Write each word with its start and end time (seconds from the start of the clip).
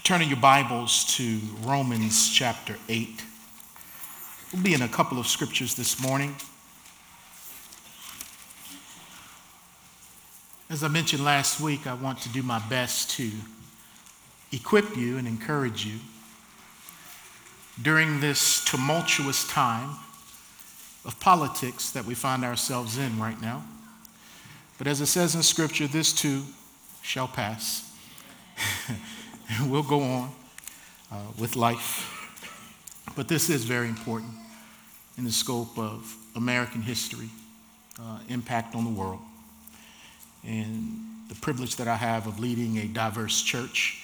Turning 0.00 0.30
your 0.30 0.38
Bibles 0.38 1.04
to 1.16 1.38
Romans 1.62 2.32
chapter 2.32 2.76
8. 2.88 3.22
We'll 4.52 4.62
be 4.62 4.74
in 4.74 4.82
a 4.82 4.88
couple 4.88 5.18
of 5.18 5.28
scriptures 5.28 5.76
this 5.76 6.02
morning. 6.02 6.34
As 10.70 10.82
I 10.82 10.88
mentioned 10.88 11.22
last 11.22 11.60
week, 11.60 11.86
I 11.86 11.94
want 11.94 12.20
to 12.22 12.30
do 12.30 12.42
my 12.42 12.58
best 12.68 13.10
to 13.12 13.30
equip 14.50 14.96
you 14.96 15.18
and 15.18 15.28
encourage 15.28 15.84
you 15.84 16.00
during 17.80 18.18
this 18.18 18.64
tumultuous 18.64 19.46
time 19.46 19.90
of 21.04 21.20
politics 21.20 21.90
that 21.90 22.06
we 22.06 22.14
find 22.14 22.44
ourselves 22.44 22.98
in 22.98 23.20
right 23.20 23.40
now. 23.40 23.62
But 24.78 24.88
as 24.88 25.00
it 25.00 25.06
says 25.06 25.36
in 25.36 25.44
Scripture, 25.44 25.86
this 25.86 26.12
too 26.12 26.44
shall 27.02 27.28
pass. 27.28 27.88
and 29.58 29.70
we'll 29.70 29.82
go 29.82 30.02
on 30.02 30.30
uh, 31.10 31.16
with 31.38 31.56
life. 31.56 32.08
But 33.16 33.28
this 33.28 33.50
is 33.50 33.64
very 33.64 33.88
important 33.88 34.32
in 35.18 35.24
the 35.24 35.32
scope 35.32 35.78
of 35.78 36.16
American 36.36 36.80
history, 36.80 37.28
uh, 38.00 38.18
impact 38.28 38.74
on 38.74 38.84
the 38.84 38.90
world, 38.90 39.20
and 40.44 41.00
the 41.28 41.34
privilege 41.36 41.76
that 41.76 41.88
I 41.88 41.96
have 41.96 42.26
of 42.26 42.40
leading 42.40 42.78
a 42.78 42.86
diverse 42.86 43.42
church. 43.42 43.98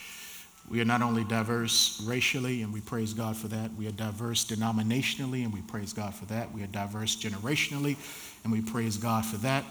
We 0.70 0.82
are 0.82 0.84
not 0.84 1.00
only 1.00 1.24
diverse 1.24 2.02
racially, 2.02 2.60
and 2.60 2.72
we 2.72 2.82
praise 2.82 3.14
God 3.14 3.36
for 3.36 3.48
that. 3.48 3.72
We 3.74 3.86
are 3.86 3.92
diverse 3.92 4.44
denominationally, 4.44 5.44
and 5.44 5.52
we 5.52 5.62
praise 5.62 5.94
God 5.94 6.14
for 6.14 6.26
that. 6.26 6.52
We 6.52 6.62
are 6.62 6.66
diverse 6.66 7.16
generationally, 7.16 7.96
and 8.44 8.52
we 8.52 8.60
praise 8.60 8.98
God 8.98 9.24
for 9.24 9.38
that. 9.38 9.64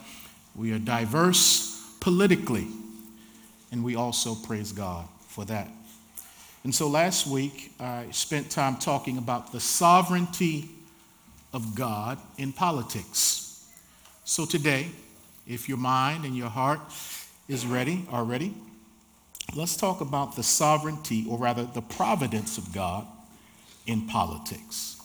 We 0.55 0.73
are 0.73 0.79
diverse 0.79 1.83
politically, 1.99 2.67
and 3.71 3.83
we 3.83 3.95
also 3.95 4.33
praise 4.33 4.71
God 4.71 5.07
for 5.37 5.45
that. 5.45 5.69
And 6.63 6.73
so 6.73 6.87
last 6.87 7.27
week, 7.27 7.71
I 7.79 8.07
spent 8.09 8.49
time 8.49 8.77
talking 8.77 9.19
about 9.19 9.51
the 9.51 9.59
sovereignty 9.59 10.67
of 11.53 11.75
God 11.75 12.17
in 12.39 12.51
politics. 12.51 13.63
So 14.25 14.47
today, 14.47 14.87
if 15.45 15.69
your 15.69 15.77
mind 15.77 16.25
and 16.25 16.35
your 16.35 16.49
heart 16.49 16.79
is 17.47 17.67
ready, 17.67 18.03
are 18.09 18.23
ready, 18.23 18.51
let's 19.55 19.77
talk 19.77 20.01
about 20.01 20.35
the 20.35 20.41
sovereignty, 20.41 21.27
or 21.29 21.37
rather, 21.37 21.65
the 21.65 21.83
providence 21.83 22.57
of 22.57 22.73
God 22.73 23.05
in 23.85 24.07
politics. 24.07 24.99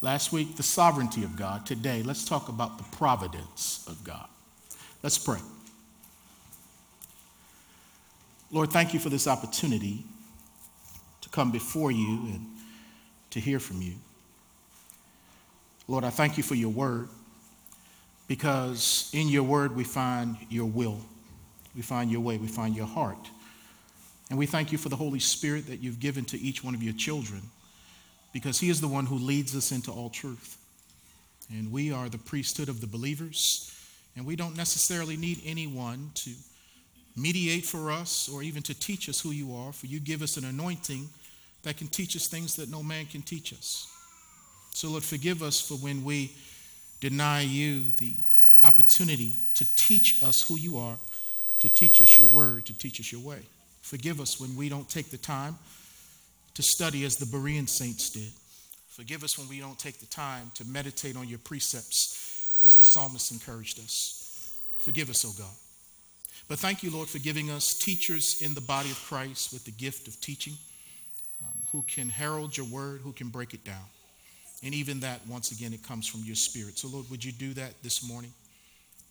Last 0.00 0.32
week, 0.32 0.56
the 0.56 0.64
sovereignty 0.64 1.22
of 1.22 1.36
God. 1.36 1.64
Today, 1.66 2.02
let's 2.02 2.24
talk 2.24 2.48
about 2.48 2.78
the 2.78 2.96
providence 2.96 3.84
of 3.86 4.02
God. 4.02 4.26
Let's 5.04 5.18
pray. 5.18 5.38
Lord, 8.52 8.70
thank 8.70 8.92
you 8.92 9.00
for 9.00 9.08
this 9.08 9.26
opportunity 9.26 10.04
to 11.22 11.28
come 11.30 11.50
before 11.50 11.90
you 11.90 12.06
and 12.06 12.46
to 13.30 13.40
hear 13.40 13.58
from 13.58 13.80
you. 13.80 13.94
Lord, 15.88 16.04
I 16.04 16.10
thank 16.10 16.36
you 16.36 16.42
for 16.42 16.54
your 16.54 16.68
word 16.68 17.08
because 18.28 19.10
in 19.14 19.28
your 19.28 19.42
word 19.42 19.74
we 19.74 19.84
find 19.84 20.36
your 20.50 20.66
will, 20.66 21.00
we 21.74 21.80
find 21.80 22.10
your 22.10 22.20
way, 22.20 22.36
we 22.36 22.46
find 22.46 22.76
your 22.76 22.86
heart. 22.86 23.30
And 24.28 24.38
we 24.38 24.44
thank 24.44 24.70
you 24.70 24.76
for 24.76 24.90
the 24.90 24.96
Holy 24.96 25.18
Spirit 25.18 25.66
that 25.68 25.80
you've 25.80 25.98
given 25.98 26.26
to 26.26 26.38
each 26.38 26.62
one 26.62 26.74
of 26.74 26.82
your 26.82 26.94
children 26.94 27.40
because 28.34 28.60
he 28.60 28.68
is 28.68 28.82
the 28.82 28.88
one 28.88 29.06
who 29.06 29.16
leads 29.16 29.56
us 29.56 29.72
into 29.72 29.90
all 29.90 30.10
truth. 30.10 30.58
And 31.50 31.72
we 31.72 31.90
are 31.90 32.10
the 32.10 32.18
priesthood 32.18 32.68
of 32.68 32.82
the 32.82 32.86
believers, 32.86 33.74
and 34.14 34.24
we 34.24 34.36
don't 34.36 34.56
necessarily 34.56 35.16
need 35.16 35.40
anyone 35.44 36.10
to 36.16 36.30
mediate 37.16 37.64
for 37.64 37.90
us 37.90 38.28
or 38.28 38.42
even 38.42 38.62
to 38.62 38.78
teach 38.78 39.08
us 39.08 39.20
who 39.20 39.30
you 39.30 39.54
are, 39.54 39.72
for 39.72 39.86
you 39.86 40.00
give 40.00 40.22
us 40.22 40.36
an 40.36 40.44
anointing 40.44 41.08
that 41.62 41.76
can 41.76 41.86
teach 41.86 42.16
us 42.16 42.26
things 42.26 42.56
that 42.56 42.70
no 42.70 42.82
man 42.82 43.06
can 43.06 43.22
teach 43.22 43.52
us. 43.52 43.88
So, 44.72 44.88
Lord, 44.88 45.04
forgive 45.04 45.42
us 45.42 45.60
for 45.60 45.74
when 45.74 46.04
we 46.04 46.32
deny 47.00 47.42
you 47.42 47.90
the 47.98 48.14
opportunity 48.62 49.34
to 49.54 49.76
teach 49.76 50.22
us 50.22 50.46
who 50.46 50.56
you 50.56 50.78
are, 50.78 50.96
to 51.60 51.68
teach 51.68 52.00
us 52.00 52.16
your 52.16 52.28
word, 52.28 52.66
to 52.66 52.76
teach 52.76 53.00
us 53.00 53.12
your 53.12 53.20
way. 53.20 53.40
Forgive 53.82 54.20
us 54.20 54.40
when 54.40 54.56
we 54.56 54.68
don't 54.68 54.88
take 54.88 55.10
the 55.10 55.18
time 55.18 55.58
to 56.54 56.62
study 56.62 57.04
as 57.04 57.16
the 57.16 57.26
Berean 57.26 57.68
saints 57.68 58.10
did. 58.10 58.30
Forgive 58.88 59.24
us 59.24 59.38
when 59.38 59.48
we 59.48 59.58
don't 59.58 59.78
take 59.78 59.98
the 59.98 60.06
time 60.06 60.50
to 60.54 60.64
meditate 60.64 61.16
on 61.16 61.28
your 61.28 61.38
precepts 61.38 62.58
as 62.64 62.76
the 62.76 62.84
psalmist 62.84 63.32
encouraged 63.32 63.78
us. 63.78 64.18
Forgive 64.78 65.10
us, 65.10 65.24
O 65.24 65.28
oh 65.28 65.34
God. 65.38 65.71
But 66.52 66.58
thank 66.58 66.82
you, 66.82 66.90
Lord, 66.90 67.08
for 67.08 67.18
giving 67.18 67.50
us 67.50 67.72
teachers 67.72 68.42
in 68.42 68.52
the 68.52 68.60
body 68.60 68.90
of 68.90 69.02
Christ 69.06 69.54
with 69.54 69.64
the 69.64 69.70
gift 69.70 70.06
of 70.06 70.20
teaching 70.20 70.52
um, 71.42 71.56
who 71.72 71.80
can 71.80 72.10
herald 72.10 72.54
your 72.54 72.66
word, 72.66 73.00
who 73.00 73.12
can 73.12 73.30
break 73.30 73.54
it 73.54 73.64
down. 73.64 73.86
And 74.62 74.74
even 74.74 75.00
that, 75.00 75.26
once 75.26 75.50
again, 75.50 75.72
it 75.72 75.82
comes 75.82 76.06
from 76.06 76.20
your 76.24 76.34
spirit. 76.34 76.76
So, 76.76 76.88
Lord, 76.88 77.08
would 77.10 77.24
you 77.24 77.32
do 77.32 77.54
that 77.54 77.82
this 77.82 78.06
morning? 78.06 78.34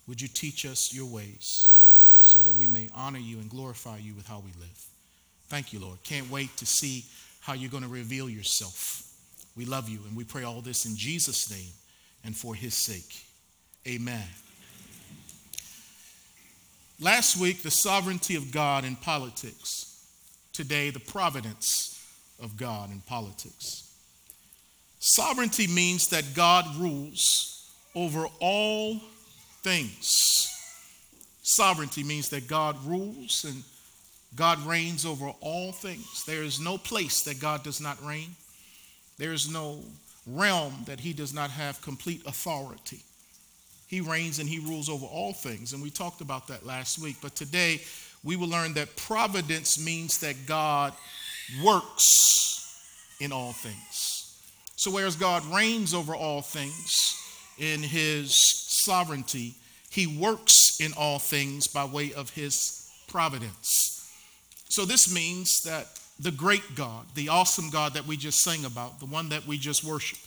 Would 0.07 0.21
you 0.21 0.27
teach 0.27 0.67
us 0.67 0.93
your 0.93 1.07
ways 1.07 1.81
so 2.21 2.43
that 2.43 2.53
we 2.53 2.67
may 2.67 2.89
honor 2.93 3.17
you 3.17 3.39
and 3.39 3.49
glorify 3.49 3.97
you 3.97 4.13
with 4.13 4.27
how 4.27 4.37
we 4.37 4.51
live? 4.59 4.85
Thank 5.49 5.73
you, 5.73 5.79
Lord. 5.79 5.97
Can't 6.03 6.29
wait 6.29 6.55
to 6.57 6.67
see 6.67 7.05
how 7.39 7.53
you're 7.53 7.71
going 7.71 7.81
to 7.81 7.89
reveal 7.89 8.29
yourself. 8.29 9.01
We 9.57 9.65
love 9.65 9.89
you 9.89 9.97
and 10.07 10.15
we 10.15 10.25
pray 10.25 10.43
all 10.43 10.61
this 10.61 10.85
in 10.85 10.95
Jesus' 10.95 11.49
name 11.49 11.73
and 12.23 12.37
for 12.37 12.53
his 12.53 12.75
sake. 12.75 13.25
Amen. 13.87 14.27
Last 17.03 17.35
week, 17.37 17.63
the 17.63 17.71
sovereignty 17.71 18.35
of 18.35 18.51
God 18.51 18.85
in 18.85 18.95
politics. 18.95 20.05
Today, 20.53 20.91
the 20.91 20.99
providence 20.99 21.99
of 22.39 22.57
God 22.57 22.91
in 22.91 23.01
politics. 23.01 23.91
Sovereignty 24.99 25.65
means 25.65 26.09
that 26.09 26.35
God 26.35 26.63
rules 26.75 27.71
over 27.95 28.27
all 28.39 28.99
things. 29.63 30.47
Sovereignty 31.41 32.03
means 32.03 32.29
that 32.29 32.47
God 32.47 32.77
rules 32.85 33.45
and 33.45 33.63
God 34.35 34.63
reigns 34.63 35.03
over 35.03 35.33
all 35.41 35.71
things. 35.71 36.23
There 36.25 36.43
is 36.43 36.59
no 36.59 36.77
place 36.77 37.23
that 37.23 37.39
God 37.39 37.63
does 37.63 37.81
not 37.81 37.97
reign, 38.05 38.35
there 39.17 39.33
is 39.33 39.51
no 39.51 39.79
realm 40.27 40.83
that 40.85 40.99
he 40.99 41.13
does 41.13 41.33
not 41.33 41.49
have 41.49 41.81
complete 41.81 42.21
authority. 42.27 43.01
He 43.91 43.99
reigns 43.99 44.39
and 44.39 44.47
he 44.47 44.57
rules 44.57 44.87
over 44.87 45.05
all 45.05 45.33
things. 45.33 45.73
And 45.73 45.83
we 45.83 45.89
talked 45.89 46.21
about 46.21 46.47
that 46.47 46.65
last 46.65 46.97
week. 46.97 47.17
But 47.21 47.35
today, 47.35 47.81
we 48.23 48.37
will 48.37 48.47
learn 48.47 48.73
that 48.75 48.95
providence 48.95 49.83
means 49.83 50.19
that 50.19 50.45
God 50.45 50.93
works 51.61 53.17
in 53.19 53.33
all 53.33 53.51
things. 53.51 54.41
So, 54.77 54.91
whereas 54.91 55.17
God 55.17 55.43
reigns 55.53 55.93
over 55.93 56.15
all 56.15 56.41
things 56.41 57.17
in 57.59 57.83
his 57.83 58.33
sovereignty, 58.33 59.55
he 59.89 60.07
works 60.07 60.79
in 60.79 60.93
all 60.93 61.19
things 61.19 61.67
by 61.67 61.83
way 61.83 62.13
of 62.13 62.29
his 62.29 62.89
providence. 63.09 64.09
So, 64.69 64.85
this 64.85 65.13
means 65.13 65.63
that 65.63 65.99
the 66.17 66.31
great 66.31 66.75
God, 66.75 67.07
the 67.13 67.27
awesome 67.27 67.69
God 67.69 67.95
that 67.95 68.07
we 68.07 68.15
just 68.15 68.39
sang 68.39 68.63
about, 68.63 69.01
the 69.01 69.05
one 69.05 69.27
that 69.29 69.45
we 69.45 69.57
just 69.57 69.83
worship, 69.83 70.17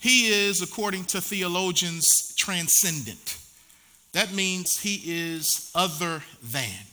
he 0.00 0.30
is, 0.32 0.62
according 0.62 1.04
to 1.06 1.20
theologians, 1.20 2.31
transcendent. 2.42 3.38
That 4.12 4.32
means 4.32 4.80
he 4.80 5.00
is 5.06 5.70
other 5.76 6.24
than. 6.42 6.86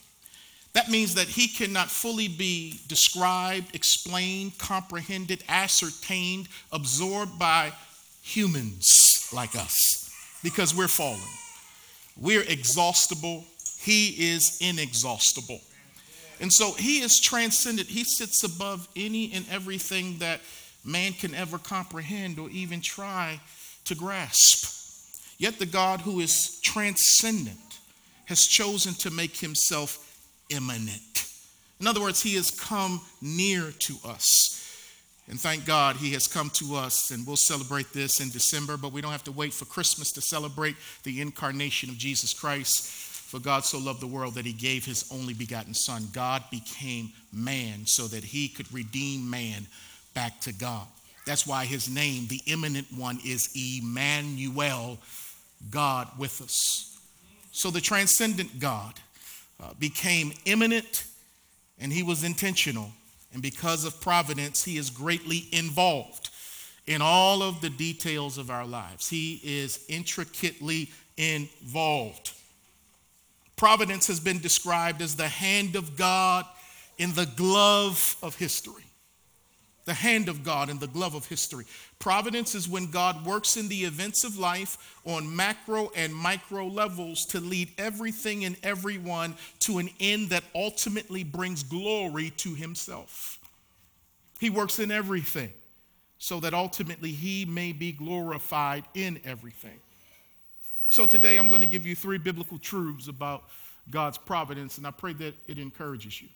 That 0.73 0.89
means 0.89 1.15
that 1.15 1.27
he 1.27 1.47
cannot 1.47 1.89
fully 1.89 2.27
be 2.27 2.79
described, 2.87 3.75
explained, 3.75 4.59
comprehended, 4.59 5.43
ascertained, 5.49 6.47
absorbed 6.71 7.39
by 7.39 7.73
humans 8.21 9.27
like 9.33 9.55
us 9.55 10.13
because 10.43 10.75
we're 10.75 10.87
fallen. 10.87 11.19
We're 12.15 12.43
exhaustible. 12.43 13.43
He 13.79 14.31
is 14.31 14.59
inexhaustible. 14.61 15.61
And 16.39 16.53
so 16.53 16.73
he 16.73 16.99
is 16.99 17.19
transcendent. 17.19 17.89
He 17.89 18.03
sits 18.03 18.43
above 18.43 18.87
any 18.95 19.33
and 19.33 19.45
everything 19.49 20.19
that 20.19 20.41
man 20.85 21.13
can 21.13 21.33
ever 21.33 21.57
comprehend 21.57 22.37
or 22.37 22.51
even 22.51 22.81
try 22.81 23.39
to 23.85 23.95
grasp. 23.95 24.78
Yet 25.39 25.57
the 25.57 25.65
God 25.65 26.01
who 26.01 26.19
is 26.19 26.59
transcendent 26.61 27.57
has 28.25 28.45
chosen 28.45 28.93
to 28.95 29.09
make 29.09 29.37
himself 29.37 30.05
immanent. 30.49 31.25
In 31.79 31.87
other 31.87 32.01
words, 32.01 32.21
he 32.21 32.35
has 32.35 32.51
come 32.51 33.01
near 33.21 33.71
to 33.79 33.95
us. 34.05 34.57
And 35.29 35.39
thank 35.39 35.65
God 35.65 35.95
he 35.95 36.11
has 36.13 36.27
come 36.27 36.49
to 36.55 36.75
us, 36.75 37.11
and 37.11 37.25
we'll 37.25 37.35
celebrate 37.35 37.93
this 37.93 38.19
in 38.19 38.29
December, 38.29 38.77
but 38.77 38.91
we 38.91 38.99
don't 38.99 39.11
have 39.11 39.23
to 39.25 39.31
wait 39.31 39.53
for 39.53 39.65
Christmas 39.65 40.11
to 40.13 40.21
celebrate 40.21 40.75
the 41.03 41.21
incarnation 41.21 41.89
of 41.89 41.97
Jesus 41.97 42.33
Christ. 42.33 42.83
For 43.29 43.39
God 43.39 43.63
so 43.63 43.77
loved 43.77 44.01
the 44.01 44.07
world 44.07 44.33
that 44.33 44.45
he 44.45 44.53
gave 44.53 44.85
his 44.85 45.09
only 45.13 45.35
begotten 45.35 45.75
Son. 45.75 46.07
God 46.11 46.43
became 46.49 47.13
man 47.31 47.85
so 47.85 48.07
that 48.07 48.23
he 48.23 48.49
could 48.49 48.73
redeem 48.73 49.29
man 49.29 49.67
back 50.15 50.41
to 50.41 50.51
God. 50.51 50.87
That's 51.27 51.45
why 51.45 51.65
his 51.65 51.87
name, 51.87 52.25
the 52.27 52.41
immanent 52.47 52.87
one, 52.91 53.19
is 53.23 53.49
Emmanuel, 53.55 54.97
God 55.69 56.07
with 56.17 56.41
us. 56.41 56.97
So 57.51 57.71
the 57.71 57.81
transcendent 57.81 58.59
God 58.59 58.93
uh, 59.61 59.73
became 59.79 60.33
immanent 60.45 61.05
and 61.79 61.91
he 61.91 62.03
was 62.03 62.23
intentional 62.23 62.91
And 63.33 63.41
because 63.41 63.85
of 63.85 64.01
providence, 64.01 64.63
He 64.63 64.77
is 64.77 64.89
greatly 64.89 65.47
involved 65.51 66.29
in 66.87 67.01
all 67.01 67.43
of 67.43 67.61
the 67.61 67.69
details 67.69 68.37
of 68.37 68.49
our 68.49 68.65
lives. 68.65 69.09
He 69.09 69.39
is 69.43 69.85
intricately 69.87 70.89
involved. 71.17 72.31
Providence 73.55 74.07
has 74.07 74.19
been 74.19 74.39
described 74.39 75.01
as 75.01 75.15
the 75.15 75.27
hand 75.27 75.75
of 75.75 75.95
God 75.95 76.45
in 76.97 77.13
the 77.13 77.27
glove 77.35 78.15
of 78.23 78.35
history. 78.35 78.83
The 79.85 79.93
hand 79.93 80.29
of 80.29 80.43
God 80.43 80.69
in 80.69 80.79
the 80.79 80.87
glove 80.87 81.13
of 81.13 81.25
history. 81.25 81.65
Providence 81.99 82.55
is 82.55 82.69
when 82.69 82.89
God 82.89 83.25
works 83.25 83.57
in 83.57 83.67
the 83.67 83.83
events 83.83 84.23
of 84.23 84.37
life 84.37 84.95
on 85.03 85.35
macro 85.35 85.91
and 85.97 86.15
micro 86.15 86.65
levels 86.65 87.25
to 87.27 87.41
lead 87.41 87.69
everything 87.77 88.45
and 88.45 88.55
everyone 88.63 89.35
to 89.59 89.79
an 89.79 89.89
end 89.99 90.29
that 90.29 90.45
ultimately 90.55 91.25
brings 91.25 91.61
glory 91.61 92.29
to 92.37 92.55
Himself. 92.55 93.37
He 94.39 94.49
works 94.49 94.79
in 94.79 94.91
everything 94.91 95.51
so 96.19 96.39
that 96.39 96.53
ultimately 96.53 97.11
He 97.11 97.43
may 97.43 97.73
be 97.73 97.91
glorified 97.91 98.85
in 98.93 99.19
everything. 99.25 99.79
So 100.87 101.05
today 101.05 101.35
I'm 101.35 101.49
going 101.49 101.61
to 101.61 101.67
give 101.67 101.85
you 101.85 101.95
three 101.95 102.17
biblical 102.17 102.59
truths 102.59 103.09
about 103.09 103.43
God's 103.91 104.17
providence, 104.17 104.77
and 104.77 104.87
I 104.87 104.91
pray 104.91 105.11
that 105.13 105.35
it 105.47 105.59
encourages 105.59 106.21
you. 106.21 106.29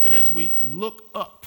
That 0.00 0.14
as 0.14 0.32
we 0.32 0.56
look 0.58 1.10
up 1.14 1.44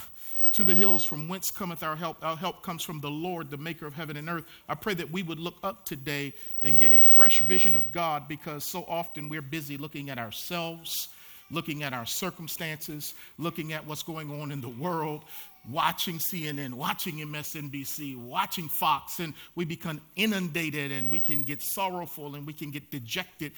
to 0.54 0.66
the 0.66 0.76
hills 0.76 1.04
from 1.04 1.30
whence 1.30 1.50
cometh 1.50 1.82
our 1.82 1.96
help, 1.96 2.24
our 2.24 2.36
help 2.36 2.62
comes 2.62 2.84
from 2.84 3.00
the 3.00 3.10
Lord, 3.10 3.50
the 3.50 3.58
maker 3.58 3.86
of 3.86 3.94
heaven 3.94 4.18
and 4.18 4.30
earth. 4.30 4.46
I 4.68 4.76
pray 4.76 4.94
that 4.96 5.10
we 5.10 5.24
would 5.24 5.40
look 5.40 5.56
up 5.64 5.86
today 5.86 6.34
and 6.62 6.78
get 6.78 6.92
a 6.92 7.00
fresh 7.00 7.40
vision 7.42 7.74
of 7.74 7.92
God 7.92 8.28
because 8.28 8.66
so 8.66 8.84
often 8.88 9.30
we're 9.30 9.42
busy 9.42 9.78
looking 9.78 10.10
at 10.10 10.20
ourselves, 10.20 11.08
looking 11.52 11.84
at 11.84 11.94
our 11.94 12.06
circumstances, 12.06 13.14
looking 13.38 13.72
at 13.72 13.86
what's 13.88 14.04
going 14.04 14.42
on 14.42 14.52
in 14.52 14.60
the 14.60 14.70
world, 14.70 15.24
watching 15.70 16.18
CNN, 16.18 16.74
watching 16.74 17.20
MSNBC, 17.20 18.18
watching 18.18 18.68
Fox, 18.68 19.20
and 19.20 19.34
we 19.56 19.64
become 19.64 20.02
inundated 20.18 20.92
and 20.92 21.10
we 21.10 21.22
can 21.22 21.44
get 21.44 21.62
sorrowful 21.62 22.36
and 22.36 22.46
we 22.46 22.54
can 22.54 22.72
get 22.72 22.92
dejected. 22.92 23.54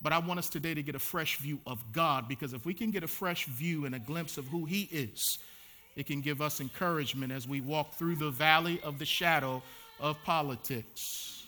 But 0.00 0.12
I 0.12 0.18
want 0.18 0.38
us 0.38 0.48
today 0.48 0.74
to 0.74 0.82
get 0.82 0.94
a 0.94 1.00
fresh 1.00 1.38
view 1.38 1.58
of 1.66 1.82
God 1.92 2.28
because 2.28 2.52
if 2.52 2.64
we 2.64 2.74
can 2.74 2.92
get 2.92 3.02
a 3.02 3.08
fresh 3.08 3.46
view 3.46 3.86
and 3.86 3.96
a 3.96 3.98
glimpse 3.98 4.38
of 4.38 4.46
who 4.46 4.64
He 4.64 4.82
is, 4.92 5.38
it 5.96 6.06
can 6.06 6.20
give 6.20 6.42
us 6.42 6.60
encouragement 6.60 7.32
as 7.32 7.48
we 7.48 7.60
walk 7.60 7.94
through 7.94 8.16
the 8.16 8.30
valley 8.30 8.80
of 8.82 8.98
the 8.98 9.04
shadow 9.04 9.62
of 9.98 10.22
politics. 10.24 11.46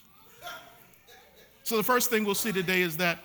So, 1.62 1.76
the 1.76 1.82
first 1.82 2.08
thing 2.08 2.24
we'll 2.24 2.34
see 2.34 2.52
today 2.52 2.80
is 2.80 2.96
that 2.96 3.18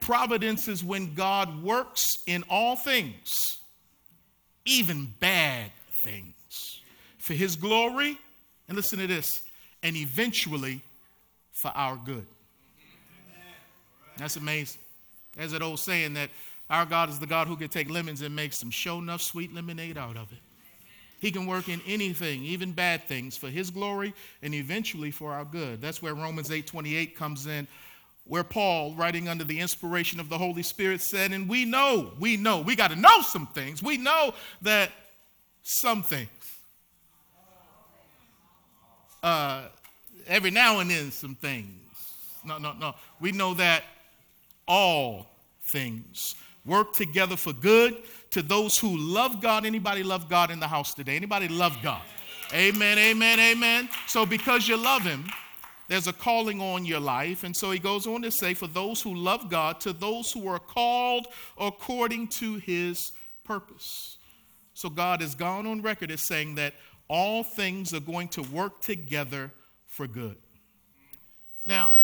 providence 0.00 0.68
is 0.68 0.84
when 0.84 1.14
God 1.14 1.62
works 1.62 2.22
in 2.26 2.44
all 2.50 2.76
things, 2.76 3.58
even 4.66 5.12
bad 5.18 5.70
things 5.90 6.82
for 7.16 7.32
his 7.32 7.56
glory, 7.56 8.18
and 8.68 8.76
listen 8.76 8.98
to 8.98 9.06
this, 9.06 9.42
and 9.82 9.96
eventually 9.96 10.82
for 11.52 11.68
our 11.74 11.96
good. 11.96 12.26
That's 14.18 14.36
amazing. 14.36 14.80
There's 15.34 15.52
that 15.52 15.62
old 15.62 15.78
saying 15.78 16.14
that 16.14 16.28
our 16.74 16.84
God 16.84 17.08
is 17.08 17.20
the 17.20 17.26
God 17.26 17.46
who 17.46 17.56
can 17.56 17.68
take 17.68 17.88
lemons 17.88 18.20
and 18.20 18.34
make 18.34 18.52
some 18.52 18.68
show 18.68 18.98
enough 18.98 19.22
sweet 19.22 19.54
lemonade 19.54 19.96
out 19.96 20.16
of 20.16 20.32
it. 20.32 20.38
He 21.20 21.30
can 21.30 21.46
work 21.46 21.68
in 21.68 21.80
anything, 21.86 22.42
even 22.42 22.72
bad 22.72 23.04
things, 23.04 23.36
for 23.36 23.48
his 23.48 23.70
glory 23.70 24.12
and 24.42 24.52
eventually 24.52 25.12
for 25.12 25.32
our 25.32 25.44
good. 25.44 25.80
That's 25.80 26.02
where 26.02 26.14
Romans 26.14 26.50
8:28 26.50 27.14
comes 27.14 27.46
in, 27.46 27.68
where 28.24 28.42
Paul, 28.42 28.92
writing 28.94 29.28
under 29.28 29.44
the 29.44 29.60
inspiration 29.60 30.18
of 30.18 30.28
the 30.28 30.36
Holy 30.36 30.64
Spirit, 30.64 31.00
said, 31.00 31.30
and 31.30 31.48
we 31.48 31.64
know, 31.64 32.12
we 32.18 32.36
know, 32.36 32.60
we 32.60 32.74
got 32.74 32.90
to 32.90 32.96
know 32.96 33.22
some 33.22 33.46
things. 33.46 33.80
We 33.80 33.96
know 33.96 34.34
that 34.62 34.90
some 35.62 36.02
things. 36.02 36.28
Uh, 39.22 39.68
every 40.26 40.50
now 40.50 40.80
and 40.80 40.90
then, 40.90 41.12
some 41.12 41.36
things. 41.36 41.70
No, 42.44 42.58
no, 42.58 42.72
no. 42.72 42.96
We 43.20 43.30
know 43.30 43.54
that 43.54 43.84
all 44.66 45.26
things 45.62 46.34
work 46.66 46.92
together 46.92 47.36
for 47.36 47.52
good 47.52 47.96
to 48.30 48.42
those 48.42 48.78
who 48.78 48.96
love 48.96 49.40
God. 49.40 49.66
Anybody 49.66 50.02
love 50.02 50.28
God 50.28 50.50
in 50.50 50.60
the 50.60 50.68
house 50.68 50.94
today? 50.94 51.16
Anybody 51.16 51.48
love 51.48 51.76
God? 51.82 52.02
Amen, 52.52 52.98
amen, 52.98 53.40
amen. 53.40 53.88
So, 54.06 54.26
because 54.26 54.68
you 54.68 54.76
love 54.76 55.02
Him, 55.02 55.24
there's 55.88 56.06
a 56.06 56.12
calling 56.12 56.60
on 56.60 56.84
your 56.84 57.00
life. 57.00 57.44
And 57.44 57.54
so 57.54 57.70
he 57.70 57.78
goes 57.78 58.06
on 58.06 58.22
to 58.22 58.30
say, 58.30 58.54
for 58.54 58.66
those 58.66 59.02
who 59.02 59.14
love 59.14 59.50
God, 59.50 59.80
to 59.80 59.92
those 59.92 60.32
who 60.32 60.48
are 60.48 60.58
called 60.58 61.26
according 61.58 62.28
to 62.28 62.56
His 62.56 63.12
purpose. 63.44 64.18
So 64.72 64.88
God 64.88 65.20
has 65.20 65.34
gone 65.34 65.66
on 65.66 65.82
record 65.82 66.10
as 66.10 66.22
saying 66.22 66.56
that 66.56 66.74
all 67.08 67.44
things 67.44 67.92
are 67.92 68.00
going 68.00 68.28
to 68.28 68.42
work 68.42 68.80
together 68.80 69.52
for 69.86 70.06
good. 70.06 70.36
Now, 71.66 71.96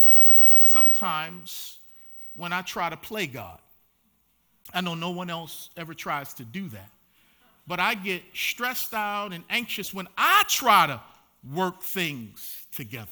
sometimes 0.61 1.79
when 2.37 2.53
I 2.53 2.63
try 2.63 2.91
to 2.91 2.97
play 2.97 3.27
God, 3.27 3.59
I 4.73 4.81
know 4.81 4.95
no 4.95 5.11
one 5.11 5.31
else 5.31 5.71
ever 5.77 5.95
tries 5.95 6.35
to 6.35 6.45
do 6.45 6.69
that, 6.69 6.91
but 7.67 7.81
I 7.81 7.95
get 7.95 8.23
stressed 8.35 8.95
out 8.95 9.33
and 9.33 9.45
anxious 9.51 9.93
when 9.93 10.09
I 10.17 10.45
try 10.49 10.87
to 10.87 11.01
work 11.53 11.83
things 11.83 12.67
together. 12.75 13.09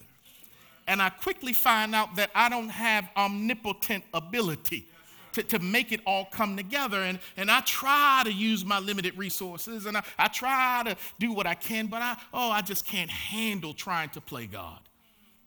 And 0.87 1.03
I 1.03 1.11
quickly 1.11 1.53
find 1.53 1.95
out 1.95 2.17
that 2.17 2.31
I 2.35 2.49
don't 2.49 2.71
have 2.71 3.09
omnipotent 3.17 4.05
ability 4.15 4.87
to, 5.33 5.43
to 5.43 5.59
make 5.59 5.93
it 5.93 6.01
all 6.07 6.27
come 6.27 6.57
together. 6.57 7.03
And, 7.03 7.19
and 7.37 7.51
I 7.51 7.61
try 7.61 8.23
to 8.25 8.33
use 8.33 8.65
my 8.65 8.79
limited 8.79 9.17
resources 9.17 9.87
and 9.87 9.97
I, 9.97 10.03
I 10.19 10.29
try 10.29 10.83
to 10.87 10.97
do 11.19 11.33
what 11.33 11.47
I 11.47 11.55
can, 11.55 11.87
but 11.87 12.03
I, 12.03 12.17
oh, 12.33 12.51
I 12.51 12.63
just 12.63 12.87
can't 12.87 13.11
handle 13.11 13.75
trying 13.75 14.09
to 14.11 14.21
play 14.21 14.47
God. 14.47 14.81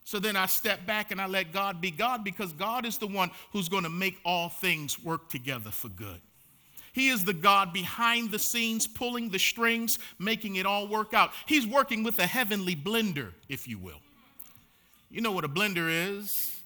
So 0.04 0.18
then 0.18 0.36
I 0.36 0.46
step 0.46 0.84
back 0.86 1.10
and 1.10 1.20
I 1.20 1.26
let 1.26 1.52
God 1.52 1.80
be 1.80 1.90
God 1.90 2.24
because 2.24 2.52
God 2.52 2.84
is 2.84 2.98
the 2.98 3.06
one 3.06 3.30
who's 3.52 3.68
going 3.68 3.84
to 3.84 3.90
make 3.90 4.18
all 4.24 4.48
things 4.48 5.02
work 5.02 5.28
together 5.28 5.70
for 5.70 5.88
good. 5.88 6.20
He 6.92 7.08
is 7.08 7.24
the 7.24 7.32
God 7.32 7.72
behind 7.72 8.30
the 8.30 8.38
scenes, 8.38 8.86
pulling 8.86 9.30
the 9.30 9.38
strings, 9.38 9.98
making 10.18 10.56
it 10.56 10.66
all 10.66 10.86
work 10.86 11.14
out. 11.14 11.30
He's 11.46 11.66
working 11.66 12.02
with 12.02 12.18
a 12.18 12.26
heavenly 12.26 12.76
blender, 12.76 13.28
if 13.48 13.66
you 13.66 13.78
will. 13.78 14.00
You 15.10 15.22
know 15.22 15.32
what 15.32 15.44
a 15.44 15.48
blender 15.48 15.88
is? 15.88 16.58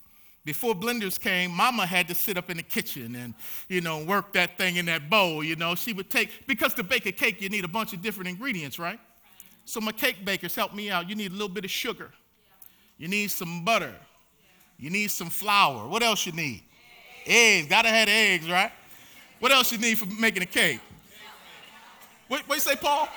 Before 0.45 0.75
blenders 0.75 1.21
came, 1.21 1.51
mama 1.51 1.87
had 1.87 2.07
to 2.09 2.15
sit 2.15 2.37
up 2.37 2.51
in 2.51 2.57
the 2.57 2.63
kitchen 2.63 3.17
and, 3.17 3.35
you 3.69 3.81
know, 3.81 4.05
work 4.05 4.33
that 4.33 4.57
thing 4.57 4.77
in 4.77 4.87
that 4.87 5.11
bowl, 5.11 5.43
you 5.43 5.57
know. 5.57 5.75
She 5.75 5.93
would 5.93 6.09
take, 6.09 6.47
because 6.47 6.73
to 6.75 6.85
bake 6.85 7.07
a 7.07 7.13
cake, 7.13 7.43
you 7.43 7.49
need 7.49 7.65
a 7.65 7.69
bunch 7.69 7.93
of 7.93 8.01
different 8.01 8.29
ingredients, 8.29 8.79
right? 8.79 9.01
So 9.65 9.81
my 9.81 9.91
cake 9.91 10.25
bakers 10.25 10.55
help 10.55 10.73
me 10.73 10.89
out. 10.91 11.09
You 11.09 11.17
need 11.17 11.33
a 11.33 11.35
little 11.35 11.49
bit 11.49 11.65
of 11.65 11.71
sugar. 11.71 12.13
You 12.99 13.09
need 13.09 13.31
some 13.31 13.65
butter. 13.65 13.95
You 14.79 14.91
need 14.91 15.11
some 15.11 15.31
flour. 15.31 15.87
What 15.89 16.03
else 16.03 16.27
you 16.27 16.33
need? 16.33 16.63
Eggs. 17.25 17.69
Gotta 17.69 17.89
have 17.89 18.09
eggs, 18.09 18.49
right? 18.49 18.73
What 19.39 19.53
else 19.53 19.73
you 19.73 19.79
need 19.79 19.99
for 19.99 20.07
making 20.07 20.43
a 20.43 20.47
cake? 20.47 20.81
What, 22.29 22.47
what 22.49 22.55
you 22.57 22.61
say, 22.61 22.77
Paul? 22.77 23.09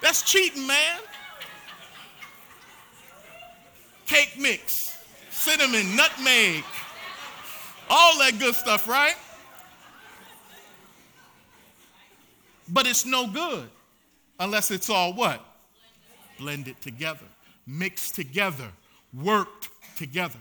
That's 0.00 0.22
cheating, 0.22 0.66
man 0.66 1.00
cake 4.06 4.34
mix, 4.38 4.96
cinnamon, 5.30 5.96
nutmeg, 5.96 6.64
all 7.90 8.18
that 8.18 8.38
good 8.38 8.54
stuff, 8.54 8.88
right? 8.88 9.16
But 12.68 12.86
it's 12.86 13.04
no 13.04 13.26
good 13.26 13.68
unless 14.40 14.70
it's 14.70 14.90
all 14.90 15.12
what? 15.12 15.44
Blended 16.38 16.80
together, 16.80 17.26
mixed 17.66 18.14
together, 18.14 18.68
worked 19.12 19.68
together. 19.96 20.38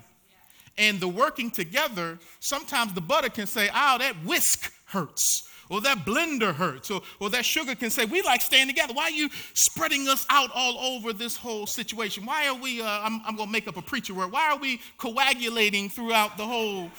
And 0.78 1.00
the 1.00 1.08
working 1.08 1.52
together, 1.52 2.20
sometimes 2.40 2.94
the 2.94 3.02
butter 3.02 3.30
can 3.30 3.48
say, 3.48 3.70
oh, 3.74 3.98
that 3.98 4.16
whisk 4.26 4.74
hurts 4.86 5.48
or 5.70 5.82
that 5.82 6.06
blender 6.06 6.54
hurts, 6.54 6.92
or, 6.92 7.02
or 7.20 7.30
that 7.32 7.46
sugar 7.46 7.76
can 7.76 7.90
say, 7.90 8.06
We 8.06 8.22
like 8.22 8.42
staying 8.42 8.68
together. 8.68 8.94
Why 8.94 9.06
are 9.06 9.10
you 9.10 9.30
spreading 9.54 10.08
us 10.08 10.26
out 10.30 10.52
all 10.54 10.78
over 10.78 11.14
this 11.14 11.36
whole 11.36 11.66
situation? 11.66 12.26
Why 12.26 12.48
are 12.48 12.56
we, 12.56 12.82
uh, 12.82 12.86
I'm, 12.86 13.22
I'm 13.26 13.36
going 13.36 13.48
to 13.48 13.52
make 13.52 13.68
up 13.68 13.78
a 13.78 13.82
preacher 13.82 14.14
word, 14.14 14.32
why 14.32 14.52
are 14.52 14.58
we 14.58 14.80
coagulating 14.98 15.90
throughout 15.90 16.38
the 16.38 16.46
whole 16.46 16.90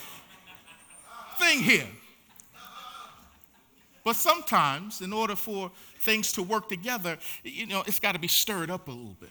thing 1.39 1.61
here? 1.61 1.87
But 4.05 4.17
sometimes, 4.17 5.01
in 5.01 5.13
order 5.13 5.35
for 5.35 5.71
things 6.07 6.33
to 6.33 6.43
work 6.43 6.69
together, 6.69 7.19
you 7.43 7.67
know, 7.67 7.83
it's 7.87 8.01
got 8.01 8.13
to 8.13 8.19
be 8.19 8.29
stirred 8.29 8.71
up 8.71 8.89
a 8.89 8.91
little 8.91 9.17
bit. 9.21 9.29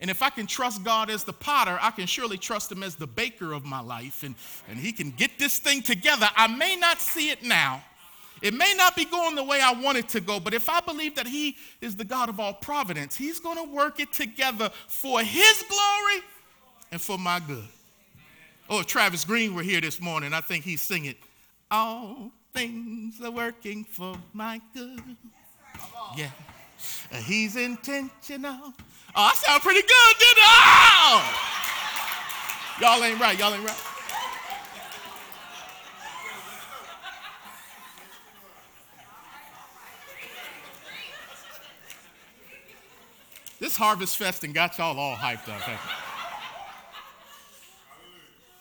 And 0.00 0.10
if 0.10 0.22
I 0.22 0.30
can 0.30 0.46
trust 0.46 0.82
God 0.82 1.10
as 1.10 1.22
the 1.22 1.32
potter, 1.32 1.78
I 1.80 1.90
can 1.90 2.06
surely 2.06 2.38
trust 2.38 2.72
Him 2.72 2.82
as 2.82 2.96
the 2.96 3.06
baker 3.06 3.52
of 3.52 3.64
my 3.64 3.80
life, 3.80 4.24
and, 4.24 4.34
and 4.68 4.78
He 4.78 4.90
can 4.90 5.10
get 5.10 5.38
this 5.38 5.58
thing 5.58 5.82
together. 5.82 6.28
I 6.34 6.48
may 6.48 6.76
not 6.76 7.00
see 7.00 7.30
it 7.30 7.44
now, 7.44 7.84
it 8.42 8.52
may 8.52 8.74
not 8.76 8.96
be 8.96 9.04
going 9.04 9.34
the 9.34 9.44
way 9.44 9.60
I 9.62 9.72
want 9.72 9.96
it 9.98 10.08
to 10.10 10.20
go, 10.20 10.40
but 10.40 10.52
if 10.52 10.68
I 10.68 10.80
believe 10.80 11.14
that 11.14 11.26
He 11.26 11.56
is 11.80 11.94
the 11.94 12.04
God 12.04 12.28
of 12.28 12.40
all 12.40 12.54
providence, 12.54 13.14
He's 13.16 13.38
going 13.38 13.56
to 13.56 13.72
work 13.72 14.00
it 14.00 14.12
together 14.12 14.70
for 14.88 15.20
His 15.20 15.64
glory 15.68 16.24
and 16.90 17.00
for 17.00 17.18
my 17.18 17.40
good. 17.40 17.68
Oh, 18.68 18.80
if 18.80 18.86
Travis 18.86 19.24
Greene 19.24 19.54
were 19.54 19.62
here 19.62 19.80
this 19.80 20.00
morning, 20.00 20.32
I 20.34 20.40
think 20.40 20.64
he'd 20.64 20.78
sing 20.80 21.04
it. 21.04 21.16
All 21.70 22.32
things 22.52 22.96
things 23.16 23.20
are 23.20 23.30
working 23.30 23.84
for 23.84 24.16
my 24.32 24.60
good. 24.74 25.02
Yeah. 26.16 26.30
Uh, 27.12 27.16
he's 27.16 27.56
intentional. 27.56 28.58
Oh, 28.62 28.72
I 29.14 29.34
sound 29.34 29.62
pretty 29.62 29.82
good, 29.82 30.18
didn't 30.18 30.42
I? 30.42 31.02
Oh! 31.08 31.46
Y'all 32.80 33.04
ain't 33.04 33.20
right. 33.20 33.38
Y'all 33.38 33.54
ain't 33.54 33.64
right. 33.64 33.82
This 43.58 43.76
harvest 43.76 44.16
fest 44.16 44.44
and 44.44 44.54
got 44.54 44.76
y'all 44.78 44.98
all 44.98 45.16
hyped 45.16 45.48
up. 45.48 45.62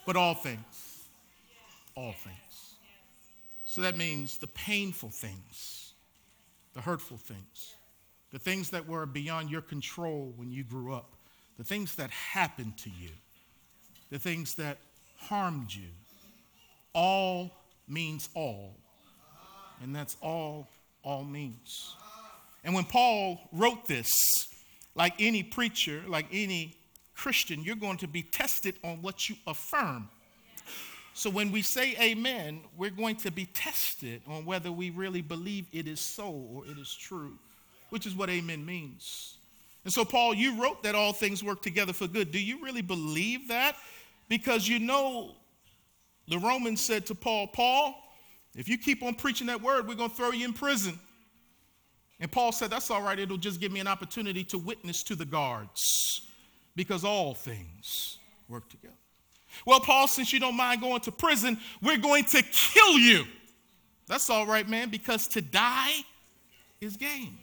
But 0.05 0.15
all 0.15 0.35
things, 0.35 1.03
all 1.95 2.13
things. 2.13 2.35
So 3.65 3.81
that 3.81 3.97
means 3.97 4.37
the 4.37 4.47
painful 4.47 5.09
things, 5.09 5.84
the 6.75 6.81
hurtful 6.81 7.17
things, 7.17 7.75
the 8.31 8.39
things 8.39 8.69
that 8.69 8.87
were 8.87 9.05
beyond 9.05 9.49
your 9.49 9.61
control 9.61 10.33
when 10.35 10.51
you 10.51 10.63
grew 10.63 10.93
up, 10.93 11.15
the 11.57 11.63
things 11.63 11.95
that 11.95 12.11
happened 12.11 12.77
to 12.77 12.89
you, 12.89 13.09
the 14.11 14.19
things 14.19 14.55
that 14.55 14.77
harmed 15.17 15.73
you. 15.73 15.87
All 16.93 17.51
means 17.87 18.29
all. 18.35 18.75
And 19.81 19.95
that's 19.95 20.15
all 20.21 20.69
all 21.05 21.23
means. 21.23 21.95
And 22.63 22.73
when 22.73 22.83
Paul 22.83 23.39
wrote 23.53 23.87
this, 23.87 24.47
like 24.95 25.13
any 25.19 25.43
preacher, 25.43 26.01
like 26.07 26.25
any 26.31 26.75
Christian, 27.13 27.63
you're 27.63 27.75
going 27.75 27.97
to 27.97 28.07
be 28.07 28.23
tested 28.23 28.75
on 28.83 29.01
what 29.01 29.29
you 29.29 29.35
affirm. 29.47 30.09
So 31.17 31.29
when 31.29 31.49
we 31.49 31.61
say 31.61 31.95
amen, 32.01 32.59
we're 32.75 32.89
going 32.89 33.15
to 33.17 33.31
be 33.31 33.45
tested 33.45 34.21
on 34.27 34.43
whether 34.43 34.69
we 34.69 34.89
really 34.89 35.21
believe 35.21 35.65
it 35.71 35.87
is 35.87 36.01
so 36.01 36.29
or 36.29 36.65
it 36.65 36.77
is 36.77 36.93
true, 36.93 37.39
which 37.89 38.05
is 38.05 38.13
what 38.13 38.29
amen 38.29 38.65
means. 38.65 39.37
And 39.85 39.93
so, 39.93 40.03
Paul, 40.03 40.33
you 40.33 40.61
wrote 40.61 40.83
that 40.83 40.93
all 40.93 41.13
things 41.13 41.41
work 41.41 41.61
together 41.61 41.93
for 41.93 42.07
good. 42.07 42.33
Do 42.33 42.39
you 42.39 42.61
really 42.61 42.81
believe 42.81 43.47
that? 43.47 43.77
Because 44.27 44.67
you 44.67 44.77
know, 44.77 45.35
the 46.27 46.37
Romans 46.37 46.81
said 46.81 47.05
to 47.05 47.15
Paul, 47.15 47.47
Paul, 47.47 47.95
if 48.53 48.67
you 48.67 48.77
keep 48.77 49.01
on 49.01 49.15
preaching 49.15 49.47
that 49.47 49.61
word, 49.61 49.87
we're 49.87 49.95
going 49.95 50.09
to 50.09 50.15
throw 50.15 50.31
you 50.31 50.43
in 50.43 50.51
prison. 50.51 50.99
And 52.19 52.29
Paul 52.29 52.51
said, 52.51 52.69
That's 52.69 52.91
all 52.91 53.01
right. 53.01 53.17
It'll 53.17 53.37
just 53.37 53.61
give 53.61 53.71
me 53.71 53.79
an 53.79 53.87
opportunity 53.87 54.43
to 54.45 54.57
witness 54.57 55.01
to 55.03 55.15
the 55.15 55.25
guards 55.25 56.27
because 56.75 57.05
all 57.05 57.33
things 57.33 58.17
work 58.49 58.67
together. 58.67 58.95
Well, 59.65 59.79
Paul, 59.79 60.07
since 60.07 60.33
you 60.33 60.39
don't 60.39 60.55
mind 60.55 60.81
going 60.81 61.01
to 61.01 61.11
prison, 61.11 61.59
we're 61.81 61.97
going 61.97 62.23
to 62.25 62.41
kill 62.41 62.97
you. 62.97 63.25
That's 64.07 64.29
all 64.29 64.45
right, 64.45 64.67
man, 64.67 64.89
because 64.89 65.27
to 65.27 65.41
die 65.41 65.93
is 66.81 66.97
gain. 66.97 67.37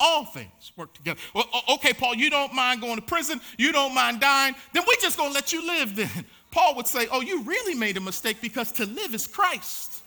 All 0.00 0.24
things 0.24 0.72
work 0.76 0.94
together. 0.94 1.20
Well, 1.34 1.44
okay, 1.74 1.92
Paul, 1.92 2.14
you 2.14 2.28
don't 2.28 2.54
mind 2.54 2.80
going 2.80 2.96
to 2.96 3.02
prison, 3.02 3.40
you 3.58 3.72
don't 3.72 3.94
mind 3.94 4.20
dying, 4.20 4.54
then 4.72 4.82
we're 4.86 5.00
just 5.00 5.16
going 5.16 5.30
to 5.30 5.34
let 5.34 5.52
you 5.52 5.66
live 5.66 5.94
then. 5.94 6.10
Paul 6.50 6.74
would 6.76 6.86
say, 6.86 7.06
Oh, 7.10 7.20
you 7.20 7.42
really 7.42 7.74
made 7.74 7.96
a 7.96 8.00
mistake 8.00 8.40
because 8.42 8.72
to 8.72 8.84
live 8.84 9.14
is 9.14 9.26
Christ 9.26 10.02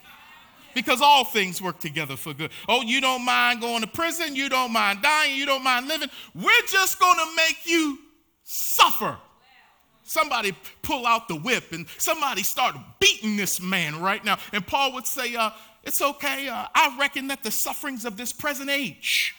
because 0.76 1.02
all 1.02 1.24
things 1.24 1.62
work 1.62 1.80
together 1.80 2.16
for 2.16 2.34
good. 2.34 2.52
Oh, 2.68 2.84
you 2.84 3.02
don't 3.02 3.26
mind 3.26 3.62
going 3.62 3.82
to 3.82 3.88
prison, 3.88 4.36
you 4.36 4.50
don't 4.50 4.72
mind 4.72 5.02
dying, 5.02 5.36
you 5.36 5.48
don't 5.48 5.64
mind 5.64 5.88
living. 5.88 6.10
We're 6.36 6.68
just 6.68 7.00
going 7.00 7.18
to 7.18 7.36
make 7.36 7.66
you 7.66 7.98
suffer. 8.44 9.18
Somebody 10.06 10.56
pull 10.84 11.08
out 11.08 11.28
the 11.28 11.36
whip 11.36 11.72
and 11.72 11.88
somebody 11.98 12.44
start 12.44 12.76
beating 13.00 13.36
this 13.36 13.60
man 13.60 14.00
right 14.00 14.24
now. 14.24 14.38
And 14.54 14.66
Paul 14.66 14.94
would 14.94 15.08
say, 15.08 15.36
uh, 15.36 15.50
It's 15.84 16.02
okay. 16.02 16.48
Uh, 16.48 16.68
I 16.74 16.96
reckon 17.00 17.28
that 17.28 17.44
the 17.44 17.52
sufferings 17.52 18.06
of 18.06 18.16
this 18.16 18.32
present 18.32 18.70
age 18.70 19.36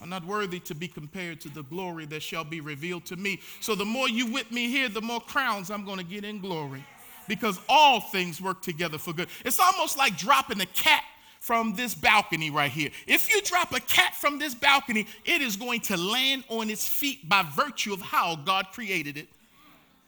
are 0.00 0.06
not 0.06 0.24
worthy 0.24 0.58
to 0.60 0.74
be 0.74 0.88
compared 0.88 1.40
to 1.42 1.48
the 1.48 1.62
glory 1.62 2.04
that 2.06 2.22
shall 2.22 2.44
be 2.44 2.60
revealed 2.60 3.04
to 3.06 3.16
me. 3.16 3.40
So 3.60 3.74
the 3.74 3.84
more 3.84 4.08
you 4.08 4.26
whip 4.26 4.50
me 4.50 4.68
here, 4.68 4.88
the 4.88 5.02
more 5.02 5.20
crowns 5.20 5.70
I'm 5.70 5.84
going 5.84 5.98
to 5.98 6.04
get 6.04 6.24
in 6.24 6.40
glory 6.40 6.84
because 7.28 7.60
all 7.68 8.00
things 8.00 8.40
work 8.40 8.62
together 8.62 8.98
for 8.98 9.12
good. 9.12 9.28
It's 9.44 9.60
almost 9.60 9.96
like 9.96 10.16
dropping 10.16 10.60
a 10.60 10.66
cat 10.66 11.04
from 11.38 11.74
this 11.74 11.94
balcony 11.94 12.50
right 12.50 12.70
here. 12.70 12.90
If 13.06 13.32
you 13.32 13.40
drop 13.42 13.72
a 13.72 13.80
cat 13.80 14.14
from 14.14 14.38
this 14.38 14.54
balcony, 14.54 15.06
it 15.24 15.40
is 15.40 15.56
going 15.56 15.80
to 15.82 15.96
land 15.96 16.44
on 16.48 16.70
its 16.70 16.88
feet 16.88 17.28
by 17.28 17.44
virtue 17.54 17.92
of 17.92 18.00
how 18.00 18.36
God 18.36 18.66
created 18.72 19.16
it. 19.16 19.28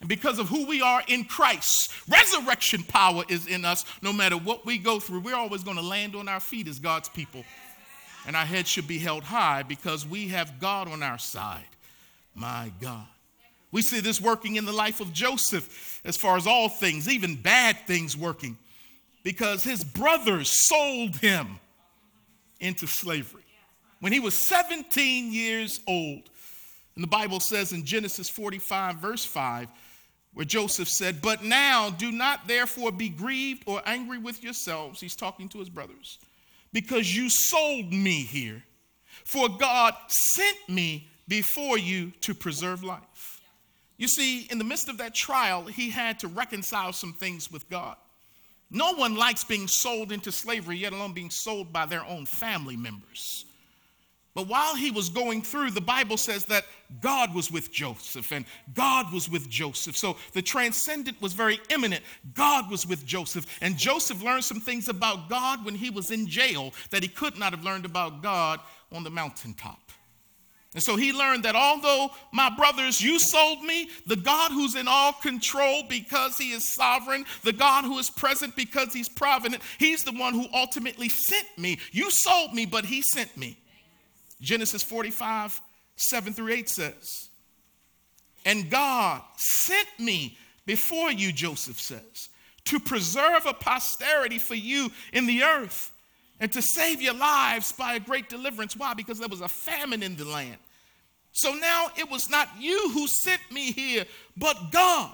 And 0.02 0.08
because 0.08 0.40
of 0.40 0.48
who 0.48 0.66
we 0.66 0.82
are 0.82 1.00
in 1.06 1.24
Christ, 1.24 1.92
resurrection 2.08 2.82
power 2.82 3.22
is 3.28 3.46
in 3.46 3.64
us. 3.64 3.84
No 4.02 4.12
matter 4.12 4.36
what 4.36 4.66
we 4.66 4.76
go 4.76 4.98
through, 4.98 5.20
we're 5.20 5.36
always 5.36 5.62
going 5.62 5.76
to 5.76 5.82
land 5.82 6.16
on 6.16 6.26
our 6.26 6.40
feet 6.40 6.66
as 6.66 6.80
God's 6.80 7.08
people. 7.08 7.44
And 8.26 8.34
our 8.34 8.44
heads 8.44 8.68
should 8.68 8.88
be 8.88 8.98
held 8.98 9.22
high 9.22 9.62
because 9.62 10.04
we 10.04 10.26
have 10.28 10.58
God 10.58 10.88
on 10.88 11.04
our 11.04 11.18
side. 11.18 11.68
My 12.34 12.72
God. 12.80 13.06
We 13.70 13.80
see 13.80 14.00
this 14.00 14.20
working 14.20 14.56
in 14.56 14.64
the 14.64 14.72
life 14.72 15.00
of 15.00 15.12
Joseph 15.12 16.00
as 16.04 16.16
far 16.16 16.36
as 16.36 16.48
all 16.48 16.68
things, 16.68 17.08
even 17.08 17.36
bad 17.36 17.76
things 17.86 18.16
working, 18.16 18.58
because 19.22 19.62
his 19.62 19.84
brothers 19.84 20.50
sold 20.50 21.14
him 21.16 21.60
into 22.58 22.88
slavery 22.88 23.44
when 24.00 24.12
he 24.12 24.18
was 24.18 24.34
17 24.34 25.32
years 25.32 25.78
old. 25.86 26.28
And 26.96 27.04
the 27.04 27.08
Bible 27.08 27.38
says 27.38 27.72
in 27.72 27.84
Genesis 27.84 28.28
45, 28.28 28.96
verse 28.96 29.24
5, 29.24 29.68
where 30.34 30.44
Joseph 30.44 30.88
said, 30.88 31.20
But 31.20 31.44
now 31.44 31.90
do 31.90 32.10
not 32.10 32.46
therefore 32.46 32.92
be 32.92 33.08
grieved 33.08 33.64
or 33.66 33.82
angry 33.86 34.18
with 34.18 34.42
yourselves. 34.42 35.00
He's 35.00 35.16
talking 35.16 35.48
to 35.50 35.58
his 35.58 35.68
brothers, 35.68 36.18
because 36.72 37.14
you 37.14 37.28
sold 37.28 37.92
me 37.92 38.22
here. 38.22 38.62
For 39.24 39.48
God 39.48 39.94
sent 40.08 40.56
me 40.68 41.08
before 41.28 41.78
you 41.78 42.12
to 42.22 42.34
preserve 42.34 42.82
life. 42.82 43.40
You 43.96 44.08
see, 44.08 44.48
in 44.50 44.58
the 44.58 44.64
midst 44.64 44.88
of 44.88 44.98
that 44.98 45.14
trial, 45.14 45.64
he 45.64 45.90
had 45.90 46.18
to 46.20 46.28
reconcile 46.28 46.92
some 46.92 47.12
things 47.12 47.52
with 47.52 47.68
God. 47.70 47.96
No 48.70 48.94
one 48.94 49.16
likes 49.16 49.44
being 49.44 49.68
sold 49.68 50.12
into 50.12 50.32
slavery, 50.32 50.78
yet 50.78 50.92
alone 50.92 51.12
being 51.12 51.30
sold 51.30 51.72
by 51.72 51.86
their 51.86 52.04
own 52.04 52.24
family 52.26 52.76
members. 52.76 53.44
But 54.34 54.48
while 54.48 54.74
he 54.74 54.90
was 54.90 55.10
going 55.10 55.42
through, 55.42 55.72
the 55.72 55.80
Bible 55.82 56.16
says 56.16 56.46
that 56.46 56.64
God 57.02 57.34
was 57.34 57.50
with 57.50 57.70
Joseph 57.70 58.32
and 58.32 58.46
God 58.72 59.12
was 59.12 59.28
with 59.28 59.48
Joseph. 59.50 59.94
So 59.96 60.16
the 60.32 60.40
transcendent 60.40 61.20
was 61.20 61.34
very 61.34 61.60
immanent. 61.68 62.02
God 62.34 62.70
was 62.70 62.86
with 62.86 63.04
Joseph. 63.04 63.46
And 63.60 63.76
Joseph 63.76 64.22
learned 64.22 64.44
some 64.44 64.60
things 64.60 64.88
about 64.88 65.28
God 65.28 65.64
when 65.66 65.74
he 65.74 65.90
was 65.90 66.10
in 66.10 66.26
jail 66.26 66.72
that 66.90 67.02
he 67.02 67.08
could 67.08 67.38
not 67.38 67.52
have 67.52 67.62
learned 67.62 67.84
about 67.84 68.22
God 68.22 68.60
on 68.90 69.04
the 69.04 69.10
mountaintop. 69.10 69.78
And 70.74 70.82
so 70.82 70.96
he 70.96 71.12
learned 71.12 71.42
that 71.42 71.54
although 71.54 72.10
my 72.32 72.48
brothers, 72.48 73.02
you 73.02 73.18
sold 73.18 73.62
me, 73.62 73.90
the 74.06 74.16
God 74.16 74.52
who's 74.52 74.74
in 74.74 74.88
all 74.88 75.12
control 75.12 75.82
because 75.86 76.38
he 76.38 76.52
is 76.52 76.66
sovereign, 76.66 77.26
the 77.42 77.52
God 77.52 77.84
who 77.84 77.98
is 77.98 78.08
present 78.08 78.56
because 78.56 78.94
he's 78.94 79.10
provident, 79.10 79.62
he's 79.78 80.02
the 80.02 80.12
one 80.12 80.32
who 80.32 80.46
ultimately 80.54 81.10
sent 81.10 81.46
me. 81.58 81.78
You 81.90 82.10
sold 82.10 82.54
me, 82.54 82.64
but 82.64 82.86
he 82.86 83.02
sent 83.02 83.36
me. 83.36 83.58
Genesis 84.42 84.82
45, 84.82 85.60
7 85.96 86.32
through 86.32 86.52
8 86.52 86.68
says, 86.68 87.30
And 88.44 88.68
God 88.68 89.22
sent 89.36 89.88
me 89.98 90.36
before 90.66 91.12
you, 91.12 91.32
Joseph 91.32 91.80
says, 91.80 92.28
to 92.64 92.80
preserve 92.80 93.46
a 93.46 93.54
posterity 93.54 94.38
for 94.38 94.54
you 94.54 94.90
in 95.12 95.26
the 95.26 95.44
earth 95.44 95.92
and 96.40 96.52
to 96.52 96.60
save 96.60 97.00
your 97.00 97.14
lives 97.14 97.72
by 97.72 97.94
a 97.94 98.00
great 98.00 98.28
deliverance. 98.28 98.76
Why? 98.76 98.94
Because 98.94 99.18
there 99.18 99.28
was 99.28 99.40
a 99.40 99.48
famine 99.48 100.02
in 100.02 100.16
the 100.16 100.24
land. 100.24 100.58
So 101.30 101.54
now 101.54 101.86
it 101.96 102.10
was 102.10 102.28
not 102.28 102.48
you 102.58 102.90
who 102.90 103.06
sent 103.06 103.40
me 103.50 103.72
here, 103.72 104.04
but 104.36 104.70
God. 104.72 105.12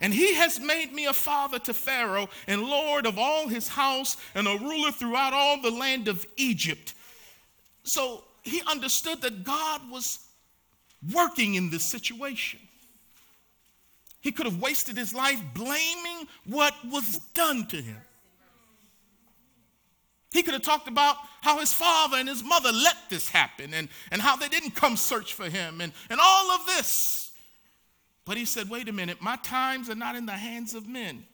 And 0.00 0.12
he 0.12 0.34
has 0.34 0.60
made 0.60 0.92
me 0.92 1.06
a 1.06 1.12
father 1.12 1.58
to 1.60 1.74
Pharaoh 1.74 2.28
and 2.46 2.62
lord 2.62 3.06
of 3.06 3.18
all 3.18 3.48
his 3.48 3.68
house 3.68 4.16
and 4.34 4.46
a 4.46 4.58
ruler 4.58 4.92
throughout 4.92 5.32
all 5.32 5.60
the 5.60 5.70
land 5.70 6.06
of 6.06 6.26
Egypt. 6.36 6.94
So 7.82 8.22
he 8.48 8.62
understood 8.66 9.22
that 9.22 9.44
God 9.44 9.90
was 9.90 10.20
working 11.14 11.54
in 11.54 11.70
this 11.70 11.84
situation. 11.84 12.60
He 14.20 14.32
could 14.32 14.46
have 14.46 14.60
wasted 14.60 14.96
his 14.96 15.14
life 15.14 15.40
blaming 15.54 16.26
what 16.44 16.74
was 16.84 17.18
done 17.34 17.66
to 17.68 17.76
him. 17.76 18.00
He 20.30 20.42
could 20.42 20.54
have 20.54 20.62
talked 20.62 20.88
about 20.88 21.16
how 21.40 21.58
his 21.58 21.72
father 21.72 22.18
and 22.18 22.28
his 22.28 22.44
mother 22.44 22.70
let 22.70 22.96
this 23.08 23.28
happen 23.28 23.72
and, 23.72 23.88
and 24.10 24.20
how 24.20 24.36
they 24.36 24.48
didn't 24.48 24.74
come 24.74 24.96
search 24.96 25.32
for 25.32 25.48
him 25.48 25.80
and, 25.80 25.92
and 26.10 26.20
all 26.22 26.50
of 26.50 26.66
this. 26.66 27.32
But 28.24 28.36
he 28.36 28.44
said, 28.44 28.68
wait 28.68 28.88
a 28.88 28.92
minute, 28.92 29.22
my 29.22 29.36
times 29.36 29.88
are 29.88 29.94
not 29.94 30.16
in 30.16 30.26
the 30.26 30.32
hands 30.32 30.74
of 30.74 30.86
men, 30.86 31.24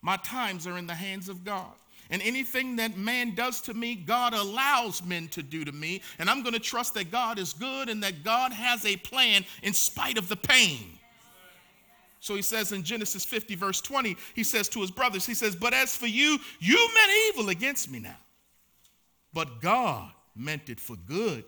my 0.00 0.16
times 0.16 0.66
are 0.66 0.78
in 0.78 0.86
the 0.86 0.94
hands 0.94 1.28
of 1.28 1.44
God. 1.44 1.74
And 2.12 2.20
anything 2.20 2.76
that 2.76 2.98
man 2.98 3.34
does 3.34 3.62
to 3.62 3.74
me, 3.74 3.94
God 3.94 4.34
allows 4.34 5.02
men 5.02 5.28
to 5.28 5.42
do 5.42 5.64
to 5.64 5.72
me. 5.72 6.02
And 6.18 6.28
I'm 6.28 6.42
going 6.42 6.52
to 6.52 6.60
trust 6.60 6.92
that 6.94 7.10
God 7.10 7.38
is 7.38 7.54
good 7.54 7.88
and 7.88 8.02
that 8.02 8.22
God 8.22 8.52
has 8.52 8.84
a 8.84 8.98
plan 8.98 9.46
in 9.62 9.72
spite 9.72 10.18
of 10.18 10.28
the 10.28 10.36
pain. 10.36 10.98
So 12.20 12.36
he 12.36 12.42
says 12.42 12.70
in 12.70 12.82
Genesis 12.82 13.24
50, 13.24 13.54
verse 13.54 13.80
20, 13.80 14.14
he 14.34 14.44
says 14.44 14.68
to 14.68 14.80
his 14.82 14.90
brothers, 14.90 15.24
he 15.24 15.32
says, 15.32 15.56
But 15.56 15.72
as 15.72 15.96
for 15.96 16.06
you, 16.06 16.38
you 16.60 16.90
meant 16.94 17.12
evil 17.28 17.48
against 17.48 17.90
me 17.90 17.98
now. 17.98 18.18
But 19.32 19.62
God 19.62 20.12
meant 20.36 20.68
it 20.68 20.78
for 20.78 20.96
good 20.96 21.46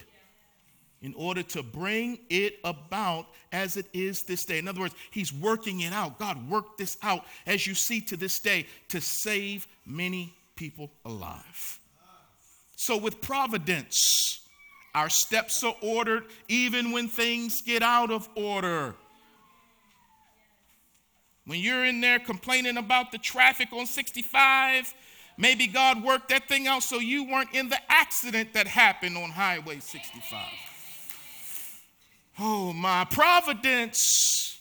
in 1.03 1.13
order 1.15 1.43
to 1.43 1.63
bring 1.63 2.19
it 2.31 2.57
about 2.65 3.27
as 3.53 3.77
it 3.77 3.85
is 3.93 4.23
this 4.23 4.47
day. 4.47 4.59
In 4.59 4.67
other 4.67 4.81
words, 4.81 4.95
he's 5.11 5.31
working 5.31 5.83
it 5.83 5.93
out. 5.93 6.19
God 6.19 6.49
worked 6.49 6.79
this 6.79 6.97
out, 7.03 7.27
as 7.47 7.67
you 7.67 7.75
see 7.75 8.01
to 8.01 8.17
this 8.17 8.39
day, 8.39 8.67
to 8.89 9.03
save 9.03 9.69
many 9.85 10.35
people 10.57 10.91
alive. 11.05 11.81
So, 12.77 12.97
with 12.97 13.21
providence, 13.21 14.47
our 14.95 15.09
steps 15.09 15.65
are 15.65 15.75
ordered 15.81 16.25
even 16.49 16.93
when 16.93 17.09
things 17.09 17.63
get 17.63 17.83
out 17.83 18.11
of 18.11 18.29
order. 18.35 18.95
When 21.47 21.61
you're 21.61 21.85
in 21.85 22.01
there 22.01 22.19
complaining 22.19 22.77
about 22.77 23.13
the 23.13 23.19
traffic 23.19 23.69
on 23.73 23.87
65, 23.87 24.95
maybe 25.37 25.67
God 25.67 26.03
worked 26.03 26.31
that 26.31 26.49
thing 26.49 26.67
out 26.67 26.83
so 26.83 26.99
you 26.99 27.25
weren't 27.25 27.53
in 27.53 27.69
the 27.69 27.79
accident 27.89 28.55
that 28.55 28.67
happened 28.67 29.17
on 29.17 29.31
Highway 29.31 29.81
65. 29.81 30.41
Oh, 32.39 32.73
my 32.73 33.05
providence. 33.05 34.61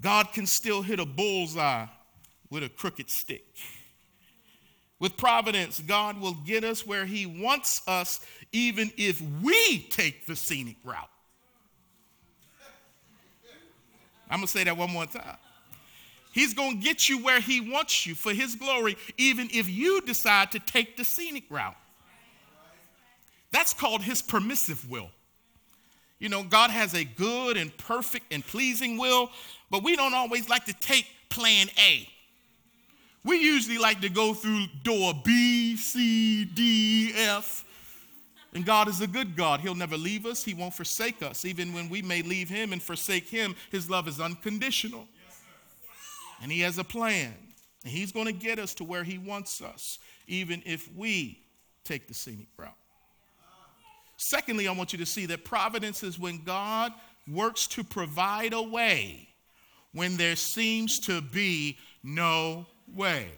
God 0.00 0.32
can 0.32 0.46
still 0.46 0.82
hit 0.82 1.00
a 1.00 1.06
bullseye 1.06 1.86
with 2.50 2.62
a 2.62 2.68
crooked 2.68 3.10
stick. 3.10 3.46
With 4.98 5.16
providence, 5.16 5.80
God 5.80 6.20
will 6.20 6.34
get 6.46 6.64
us 6.64 6.86
where 6.86 7.04
He 7.04 7.26
wants 7.26 7.82
us, 7.86 8.20
even 8.52 8.90
if 8.96 9.20
we 9.42 9.86
take 9.90 10.26
the 10.26 10.34
scenic 10.34 10.76
route. 10.84 11.10
I'm 14.30 14.38
going 14.38 14.46
to 14.46 14.52
say 14.52 14.64
that 14.64 14.76
one 14.76 14.90
more 14.90 15.06
time. 15.06 15.36
He's 16.32 16.52
going 16.54 16.78
to 16.78 16.84
get 16.84 17.08
you 17.08 17.22
where 17.22 17.40
He 17.40 17.60
wants 17.60 18.06
you 18.06 18.14
for 18.14 18.32
His 18.32 18.54
glory, 18.54 18.96
even 19.18 19.48
if 19.52 19.68
you 19.68 20.00
decide 20.00 20.52
to 20.52 20.58
take 20.60 20.96
the 20.96 21.04
scenic 21.04 21.44
route. 21.50 21.76
That's 23.52 23.72
called 23.74 24.02
His 24.02 24.22
permissive 24.22 24.88
will. 24.90 25.10
You 26.18 26.30
know, 26.30 26.42
God 26.42 26.70
has 26.70 26.94
a 26.94 27.04
good 27.04 27.58
and 27.58 27.76
perfect 27.76 28.32
and 28.32 28.44
pleasing 28.44 28.96
will, 28.96 29.30
but 29.70 29.82
we 29.82 29.96
don't 29.96 30.14
always 30.14 30.48
like 30.48 30.64
to 30.64 30.72
take 30.74 31.06
plan 31.28 31.68
A. 31.78 32.08
We 33.26 33.38
usually 33.38 33.76
like 33.76 34.00
to 34.02 34.08
go 34.08 34.34
through 34.34 34.66
door 34.84 35.12
B, 35.24 35.76
C, 35.76 36.44
D, 36.44 37.12
F. 37.12 37.64
And 38.54 38.64
God 38.64 38.86
is 38.86 39.00
a 39.00 39.08
good 39.08 39.34
God. 39.34 39.58
He'll 39.58 39.74
never 39.74 39.96
leave 39.96 40.26
us, 40.26 40.44
He 40.44 40.54
won't 40.54 40.72
forsake 40.72 41.22
us. 41.24 41.44
Even 41.44 41.74
when 41.74 41.88
we 41.88 42.02
may 42.02 42.22
leave 42.22 42.48
Him 42.48 42.72
and 42.72 42.80
forsake 42.80 43.28
Him, 43.28 43.56
His 43.72 43.90
love 43.90 44.06
is 44.06 44.20
unconditional. 44.20 45.08
and 46.40 46.52
He 46.52 46.60
has 46.60 46.78
a 46.78 46.84
plan. 46.84 47.34
And 47.82 47.92
He's 47.92 48.12
going 48.12 48.26
to 48.26 48.32
get 48.32 48.60
us 48.60 48.74
to 48.74 48.84
where 48.84 49.02
He 49.02 49.18
wants 49.18 49.60
us, 49.60 49.98
even 50.28 50.62
if 50.64 50.88
we 50.94 51.40
take 51.82 52.06
the 52.06 52.14
scenic 52.14 52.46
route. 52.56 52.70
Secondly, 54.16 54.68
I 54.68 54.72
want 54.72 54.92
you 54.92 55.00
to 55.00 55.06
see 55.06 55.26
that 55.26 55.44
providence 55.44 56.04
is 56.04 56.16
when 56.16 56.44
God 56.44 56.92
works 57.28 57.66
to 57.68 57.82
provide 57.82 58.52
a 58.52 58.62
way 58.62 59.30
when 59.92 60.16
there 60.16 60.36
seems 60.36 61.00
to 61.00 61.20
be 61.20 61.76
no 62.04 62.66
way. 62.94 63.28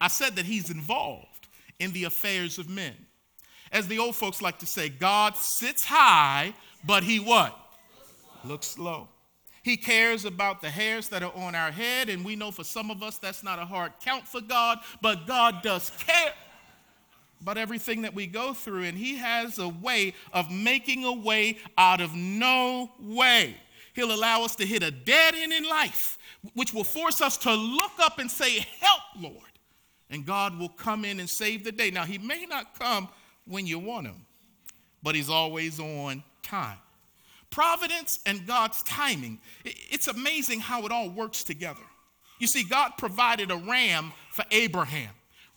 I 0.00 0.08
said 0.08 0.36
that 0.36 0.46
He's 0.46 0.70
involved 0.70 1.48
in 1.78 1.92
the 1.92 2.04
affairs 2.04 2.58
of 2.58 2.68
men. 2.68 2.94
As 3.72 3.86
the 3.86 3.98
old 3.98 4.16
folks 4.16 4.42
like 4.42 4.58
to 4.60 4.66
say, 4.66 4.88
God 4.88 5.36
sits 5.36 5.84
high, 5.84 6.54
but 6.84 7.02
He 7.02 7.20
what? 7.20 7.56
Looks 8.44 8.78
low. 8.78 9.08
He 9.62 9.76
cares 9.76 10.24
about 10.24 10.62
the 10.62 10.70
hairs 10.70 11.08
that 11.08 11.22
are 11.22 11.32
on 11.34 11.54
our 11.54 11.70
head, 11.70 12.08
and 12.08 12.24
we 12.24 12.34
know 12.34 12.50
for 12.50 12.64
some 12.64 12.90
of 12.90 13.02
us 13.02 13.18
that's 13.18 13.42
not 13.42 13.58
a 13.58 13.64
hard 13.64 13.92
count 14.00 14.26
for 14.26 14.40
God, 14.40 14.78
but 15.02 15.26
God 15.26 15.62
does 15.62 15.90
care 15.98 16.32
about 17.42 17.58
everything 17.58 18.02
that 18.02 18.14
we 18.14 18.26
go 18.26 18.54
through, 18.54 18.84
and 18.84 18.96
He 18.96 19.16
has 19.16 19.58
a 19.58 19.68
way 19.68 20.14
of 20.32 20.50
making 20.50 21.04
a 21.04 21.12
way 21.12 21.58
out 21.76 22.00
of 22.00 22.14
no 22.14 22.90
way. 23.00 23.56
He'll 23.94 24.12
allow 24.12 24.44
us 24.44 24.56
to 24.56 24.66
hit 24.66 24.82
a 24.82 24.90
dead 24.90 25.34
end 25.34 25.52
in 25.52 25.64
life, 25.64 26.18
which 26.54 26.72
will 26.72 26.84
force 26.84 27.20
us 27.20 27.36
to 27.38 27.52
look 27.52 27.92
up 28.00 28.18
and 28.18 28.30
say, 28.30 28.66
Help, 28.80 29.02
Lord. 29.18 29.44
And 30.10 30.26
God 30.26 30.58
will 30.58 30.68
come 30.68 31.04
in 31.04 31.20
and 31.20 31.28
save 31.30 31.64
the 31.64 31.72
day. 31.72 31.90
Now, 31.90 32.04
He 32.04 32.18
may 32.18 32.46
not 32.46 32.78
come 32.78 33.08
when 33.46 33.66
you 33.66 33.78
want 33.78 34.06
Him, 34.06 34.26
but 35.02 35.14
He's 35.14 35.30
always 35.30 35.78
on 35.78 36.22
time. 36.42 36.78
Providence 37.50 38.20
and 38.26 38.46
God's 38.46 38.82
timing, 38.84 39.40
it's 39.64 40.06
amazing 40.06 40.60
how 40.60 40.86
it 40.86 40.92
all 40.92 41.10
works 41.10 41.42
together. 41.42 41.80
You 42.38 42.46
see, 42.46 42.62
God 42.64 42.92
provided 42.96 43.50
a 43.50 43.56
ram 43.56 44.12
for 44.30 44.44
Abraham 44.50 45.10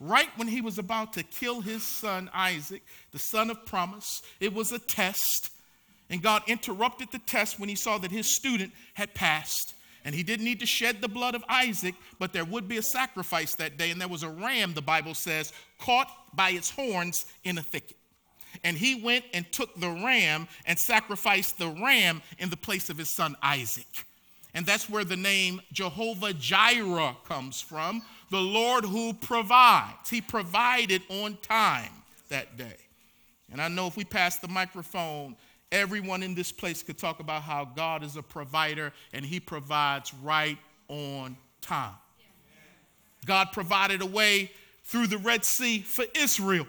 right 0.04 0.30
when 0.36 0.48
he 0.48 0.62
was 0.62 0.78
about 0.78 1.14
to 1.14 1.24
kill 1.24 1.62
his 1.62 1.84
son 1.84 2.30
Isaac, 2.34 2.84
the 3.12 3.20
son 3.20 3.50
of 3.50 3.66
promise. 3.66 4.22
It 4.40 4.54
was 4.54 4.72
a 4.72 4.80
test, 4.80 5.50
and 6.14 6.22
God 6.22 6.44
interrupted 6.46 7.10
the 7.12 7.18
test 7.18 7.60
when 7.60 7.70
he 7.70 7.74
saw 7.74 7.98
that 7.98 8.12
his 8.12 8.28
student 8.28 8.72
had 8.94 9.16
passed. 9.16 9.74
And 10.06 10.14
he 10.14 10.22
didn't 10.22 10.46
need 10.46 10.60
to 10.60 10.66
shed 10.68 11.02
the 11.02 11.08
blood 11.08 11.34
of 11.34 11.44
Isaac, 11.50 11.96
but 12.20 12.34
there 12.34 12.46
would 12.46 12.68
be 12.68 12.78
a 12.78 12.84
sacrifice 12.84 13.56
that 13.56 13.78
day. 13.78 13.90
And 13.90 14.00
there 14.00 14.08
was 14.08 14.22
a 14.22 14.30
ram, 14.30 14.76
the 14.76 14.82
Bible 14.84 15.16
says, 15.16 15.52
caught 15.80 16.08
by 16.36 16.52
its 16.52 16.70
horns 16.70 17.26
in 17.44 17.58
a 17.58 17.64
thicket. 17.64 17.98
And 18.64 18.78
he 18.78 18.94
went 18.94 19.26
and 19.34 19.52
took 19.52 19.74
the 19.80 19.90
ram 19.90 20.48
and 20.68 20.78
sacrificed 20.78 21.58
the 21.58 21.70
ram 21.70 22.22
in 22.38 22.52
the 22.52 22.58
place 22.58 22.92
of 22.92 22.98
his 23.00 23.10
son 23.10 23.36
Isaac. 23.42 24.06
And 24.54 24.68
that's 24.68 24.88
where 24.88 25.04
the 25.04 25.18
name 25.18 25.62
Jehovah 25.72 26.34
Jireh 26.34 27.16
comes 27.28 27.60
from, 27.60 28.04
the 28.30 28.40
Lord 28.40 28.86
who 28.86 29.16
provides. 29.16 30.12
He 30.12 30.22
provided 30.22 31.02
on 31.10 31.40
time 31.42 31.90
that 32.30 32.56
day. 32.56 32.78
And 33.52 33.60
I 33.60 33.68
know 33.68 33.88
if 33.88 33.98
we 33.98 34.06
pass 34.06 34.38
the 34.38 34.48
microphone, 34.48 35.36
everyone 35.74 36.24
in 36.24 36.36
this 36.36 36.52
place 36.52 36.84
could 36.84 36.98
talk 36.98 37.20
about 37.20 37.42
how 37.42 37.66
God 37.66 38.04
is 38.04 38.16
a 38.16 38.24
provider 38.24 38.94
and 39.12 39.26
he 39.26 39.40
provides 39.40 40.14
right 40.14 40.58
on 40.88 41.36
time. 41.62 41.96
God 43.26 43.50
provided 43.52 44.02
a 44.02 44.06
way 44.06 44.52
through 44.86 45.08
the 45.08 45.18
Red 45.18 45.44
Sea 45.44 45.80
for 45.80 46.06
Israel. 46.16 46.68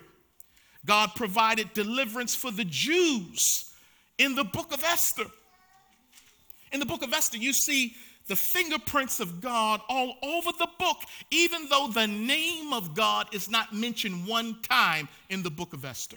God 0.87 1.11
provided 1.17 1.73
deliverance 1.75 2.35
for 2.35 2.51
the 2.51 2.65
Jews 2.65 3.73
in 4.19 4.35
the 4.35 4.45
book 4.45 4.73
of 4.73 4.83
Esther. 4.83 5.27
In 6.73 6.81
the 6.81 6.87
book 6.87 7.03
of 7.03 7.13
Esther, 7.13 7.39
you 7.39 7.53
see 7.53 7.95
the 8.27 8.37
fingerprints 8.37 9.21
of 9.21 9.41
God 9.41 9.81
all 9.89 10.17
over 10.23 10.51
the 10.59 10.69
book, 10.79 10.97
even 11.31 11.69
though 11.69 11.89
the 11.89 12.07
name 12.07 12.73
of 12.73 12.95
God 12.95 13.27
is 13.35 13.51
not 13.51 13.75
mentioned 13.75 14.27
one 14.27 14.61
time 14.63 15.09
in 15.29 15.43
the 15.43 15.51
book 15.51 15.73
of 15.73 15.85
Esther. 15.85 16.17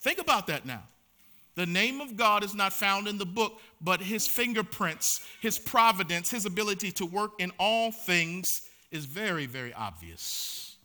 Think 0.00 0.18
about 0.20 0.46
that 0.46 0.64
now. 0.64 0.82
The 1.56 1.66
name 1.66 2.00
of 2.00 2.16
God 2.16 2.44
is 2.44 2.54
not 2.54 2.72
found 2.72 3.08
in 3.08 3.18
the 3.18 3.26
book, 3.26 3.60
but 3.80 4.00
his 4.00 4.26
fingerprints, 4.26 5.26
his 5.40 5.58
providence, 5.58 6.30
his 6.30 6.44
ability 6.44 6.92
to 6.92 7.06
work 7.06 7.32
in 7.38 7.50
all 7.58 7.90
things 7.90 8.62
is 8.90 9.06
very, 9.06 9.46
very 9.46 9.72
obvious. 9.72 10.76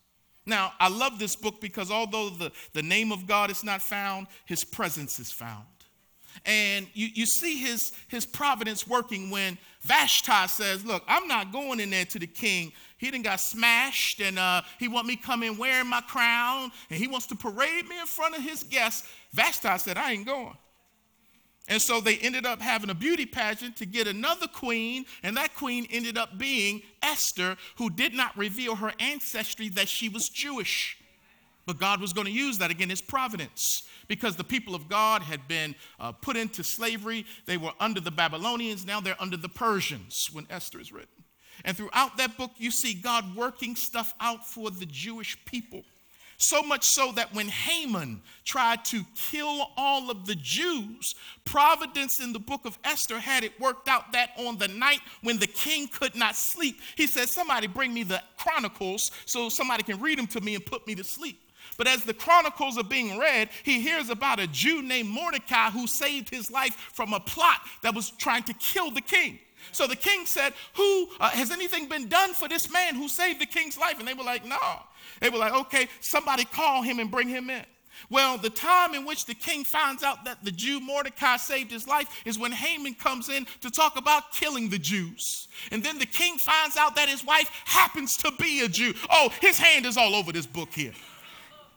Now, 0.45 0.73
I 0.79 0.88
love 0.88 1.19
this 1.19 1.36
book 1.36 1.62
because 1.62 1.91
although 1.91 2.29
the, 2.29 2.51
the 2.73 2.81
name 2.81 3.12
of 3.12 3.27
God 3.27 3.51
is 3.51 3.63
not 3.63 3.81
found, 3.81 4.27
his 4.45 4.63
presence 4.63 5.19
is 5.19 5.29
found. 5.29 5.65
And 6.45 6.88
you, 6.93 7.10
you 7.13 7.25
see 7.25 7.57
his, 7.57 7.91
his 8.07 8.25
providence 8.25 8.88
working 8.88 9.29
when 9.29 9.57
Vashti 9.81 10.47
says, 10.47 10.85
Look, 10.85 11.03
I'm 11.07 11.27
not 11.27 11.51
going 11.51 11.79
in 11.79 11.89
there 11.89 12.05
to 12.05 12.19
the 12.19 12.27
king. 12.27 12.71
He 12.97 13.09
done 13.09 13.23
got 13.23 13.39
smashed, 13.39 14.21
and 14.21 14.37
uh, 14.37 14.61
he 14.77 14.87
want 14.87 15.07
me 15.07 15.15
come 15.15 15.41
in 15.41 15.57
wearing 15.57 15.87
my 15.87 16.01
crown, 16.01 16.71
and 16.89 16.99
he 16.99 17.07
wants 17.07 17.27
to 17.27 17.35
parade 17.35 17.87
me 17.87 17.99
in 17.99 18.05
front 18.05 18.35
of 18.35 18.43
his 18.43 18.63
guests. 18.63 19.07
Vashti 19.33 19.77
said, 19.79 19.97
I 19.97 20.11
ain't 20.11 20.25
going. 20.25 20.55
And 21.67 21.81
so 21.81 22.01
they 22.01 22.17
ended 22.17 22.45
up 22.45 22.61
having 22.61 22.89
a 22.89 22.95
beauty 22.95 23.25
pageant 23.25 23.77
to 23.77 23.85
get 23.85 24.07
another 24.07 24.47
queen, 24.47 25.05
and 25.23 25.37
that 25.37 25.55
queen 25.55 25.87
ended 25.89 26.17
up 26.17 26.37
being 26.37 26.81
Esther, 27.01 27.57
who 27.77 27.89
did 27.89 28.13
not 28.13 28.37
reveal 28.37 28.75
her 28.75 28.91
ancestry 28.99 29.69
that 29.69 29.87
she 29.87 30.09
was 30.09 30.29
Jewish. 30.29 30.97
But 31.65 31.80
God 31.80 32.02
was 32.02 32.13
going 32.13 32.26
to 32.26 32.34
use 32.34 32.58
that 32.58 32.71
again, 32.71 32.89
his 32.89 33.02
providence 33.02 33.84
because 34.08 34.36
the 34.36 34.43
people 34.43 34.76
of 34.76 34.89
God 34.89 35.21
had 35.21 35.47
been 35.47 35.74
uh, 35.97 36.12
put 36.12 36.36
into 36.36 36.63
slavery. 36.65 37.26
They 37.45 37.56
were 37.56 37.71
under 37.80 38.02
the 38.02 38.12
Babylonians, 38.12 38.86
now 38.86 39.00
they're 39.00 39.15
under 39.21 39.38
the 39.38 39.47
Persians 39.47 40.30
when 40.34 40.45
Esther 40.50 40.82
is 40.82 40.91
written. 40.91 41.24
And 41.63 41.78
throughout 41.78 42.17
that 42.17 42.38
book, 42.38 42.52
you 42.58 42.71
see 42.71 42.93
God 42.93 43.36
working 43.36 43.76
stuff 43.76 44.13
out 44.19 44.45
for 44.45 44.69
the 44.69 44.86
Jewish 44.86 45.38
people. 45.45 45.84
So 46.36 46.63
much 46.63 46.84
so 46.84 47.12
that 47.12 47.34
when 47.36 47.47
Haman 47.50 48.21
tried 48.43 48.84
to 48.86 49.06
kill 49.15 49.69
all 49.78 50.10
of 50.10 50.26
the 50.26 50.34
Jews, 50.36 51.13
Providence 51.45 52.19
in 52.19 52.34
the 52.34 52.39
book 52.39 52.65
of 52.65 52.80
Esther 52.84 53.19
had 53.19 53.43
it 53.43 53.60
worked 53.60 53.88
out 53.88 54.12
that 54.13 54.32
on 54.38 54.58
the 54.58 54.67
night 54.67 55.02
when 55.21 55.38
the 55.38 55.45
king 55.45 55.88
could 55.88 56.15
not 56.15 56.36
sleep, 56.36 56.82
he 56.95 57.06
said, 57.06 57.30
Somebody 57.30 57.67
bring 57.67 57.93
me 57.93 58.04
the 58.04 58.24
Chronicles 58.38 59.12
so 59.26 59.50
somebody 59.50 59.84
can 59.84 60.02
read 60.02 60.17
them 60.17 60.28
to 60.28 60.41
me 60.41 60.56
and 60.56 60.65
put 60.65 60.88
me 60.88 60.95
to 60.95 61.04
sleep. 61.04 61.39
But 61.77 61.88
as 61.88 62.03
the 62.03 62.13
chronicles 62.13 62.77
are 62.77 62.84
being 62.84 63.17
read, 63.17 63.49
he 63.63 63.81
hears 63.81 64.10
about 64.10 64.39
a 64.39 64.47
Jew 64.47 64.81
named 64.81 65.10
Mordecai 65.10 65.69
who 65.69 65.88
saved 65.88 66.29
his 66.29 66.51
life 66.51 66.75
from 66.93 67.13
a 67.13 67.19
plot 67.19 67.62
that 67.81 67.95
was 67.95 68.12
trying 68.12 68.43
to 68.43 68.53
kill 68.53 68.91
the 68.91 69.01
king. 69.01 69.39
So 69.71 69.88
the 69.88 69.95
king 69.95 70.25
said, 70.25 70.53
Who 70.75 71.10
uh, 71.19 71.29
has 71.29 71.51
anything 71.51 71.88
been 71.88 72.07
done 72.07 72.34
for 72.34 72.47
this 72.47 72.71
man 72.71 72.95
who 72.95 73.07
saved 73.07 73.39
the 73.39 73.45
king's 73.45 73.77
life? 73.77 73.99
And 73.99 74.07
they 74.07 74.13
were 74.13 74.23
like, 74.23 74.45
No. 74.45 74.57
They 75.19 75.29
were 75.29 75.38
like, 75.38 75.53
Okay, 75.53 75.88
somebody 75.99 76.45
call 76.45 76.81
him 76.81 76.99
and 76.99 77.10
bring 77.10 77.27
him 77.27 77.49
in. 77.49 77.65
Well, 78.10 78.38
the 78.38 78.49
time 78.49 78.95
in 78.95 79.05
which 79.05 79.25
the 79.25 79.36
king 79.36 79.63
finds 79.63 80.01
out 80.03 80.25
that 80.25 80.43
the 80.43 80.51
Jew 80.51 80.79
Mordecai 80.79 81.38
saved 81.38 81.71
his 81.71 81.88
life 81.88 82.07
is 82.25 82.39
when 82.39 82.51
Haman 82.51 82.95
comes 82.95 83.29
in 83.29 83.45
to 83.62 83.69
talk 83.69 83.95
about 83.95 84.31
killing 84.31 84.69
the 84.69 84.79
Jews. 84.79 85.47
And 85.71 85.84
then 85.84 85.99
the 85.99 86.05
king 86.05 86.38
finds 86.38 86.77
out 86.77 86.95
that 86.95 87.10
his 87.10 87.23
wife 87.23 87.49
happens 87.65 88.17
to 88.17 88.31
be 88.39 88.62
a 88.62 88.67
Jew. 88.67 88.93
Oh, 89.10 89.31
his 89.39 89.60
hand 89.60 89.86
is 89.86 89.97
all 89.97 90.15
over 90.15 90.31
this 90.31 90.47
book 90.47 90.73
here. 90.73 90.93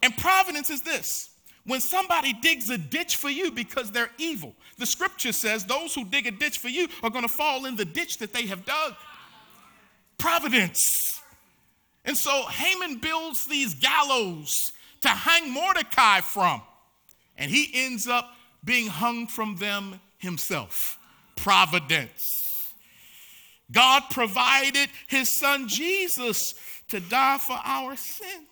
And 0.04 0.14
providence 0.18 0.68
is 0.68 0.82
this 0.82 1.30
when 1.64 1.80
somebody 1.80 2.34
digs 2.34 2.68
a 2.68 2.76
ditch 2.76 3.16
for 3.16 3.30
you 3.30 3.50
because 3.50 3.90
they're 3.90 4.10
evil, 4.18 4.54
the 4.76 4.84
scripture 4.84 5.32
says 5.32 5.64
those 5.64 5.94
who 5.94 6.04
dig 6.04 6.26
a 6.26 6.30
ditch 6.30 6.58
for 6.58 6.68
you 6.68 6.88
are 7.02 7.08
going 7.08 7.22
to 7.22 7.28
fall 7.28 7.64
in 7.64 7.74
the 7.74 7.86
ditch 7.86 8.18
that 8.18 8.34
they 8.34 8.44
have 8.46 8.66
dug. 8.66 8.94
Providence. 10.18 11.22
And 12.04 12.18
so 12.18 12.44
Haman 12.48 12.98
builds 12.98 13.46
these 13.46 13.72
gallows 13.76 14.72
to 15.00 15.08
hang 15.08 15.50
Mordecai 15.50 16.20
from, 16.20 16.60
and 17.38 17.50
he 17.50 17.70
ends 17.72 18.06
up 18.06 18.34
being 18.62 18.88
hung 18.88 19.26
from 19.26 19.56
them 19.56 20.00
himself. 20.18 20.98
Providence. 21.34 22.74
God 23.72 24.02
provided 24.10 24.90
his 25.06 25.38
son 25.38 25.66
Jesus 25.66 26.54
to 26.88 27.00
die 27.00 27.38
for 27.38 27.58
our 27.64 27.96
sins. 27.96 28.48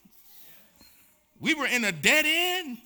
We 1.42 1.54
were 1.54 1.66
in 1.66 1.84
a 1.84 1.92
dead 1.92 2.24
end. 2.26 2.78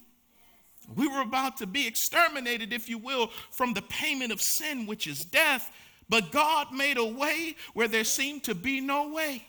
We 0.95 1.07
were 1.07 1.21
about 1.21 1.57
to 1.57 1.67
be 1.67 1.85
exterminated, 1.85 2.73
if 2.73 2.89
you 2.89 2.97
will, 2.97 3.29
from 3.51 3.73
the 3.73 3.83
payment 3.83 4.31
of 4.31 4.41
sin, 4.41 4.87
which 4.87 5.05
is 5.05 5.23
death. 5.23 5.71
But 6.09 6.31
God 6.31 6.73
made 6.73 6.97
a 6.97 7.05
way 7.05 7.55
where 7.73 7.87
there 7.87 8.03
seemed 8.03 8.43
to 8.45 8.55
be 8.55 8.81
no 8.81 9.09
way 9.09 9.45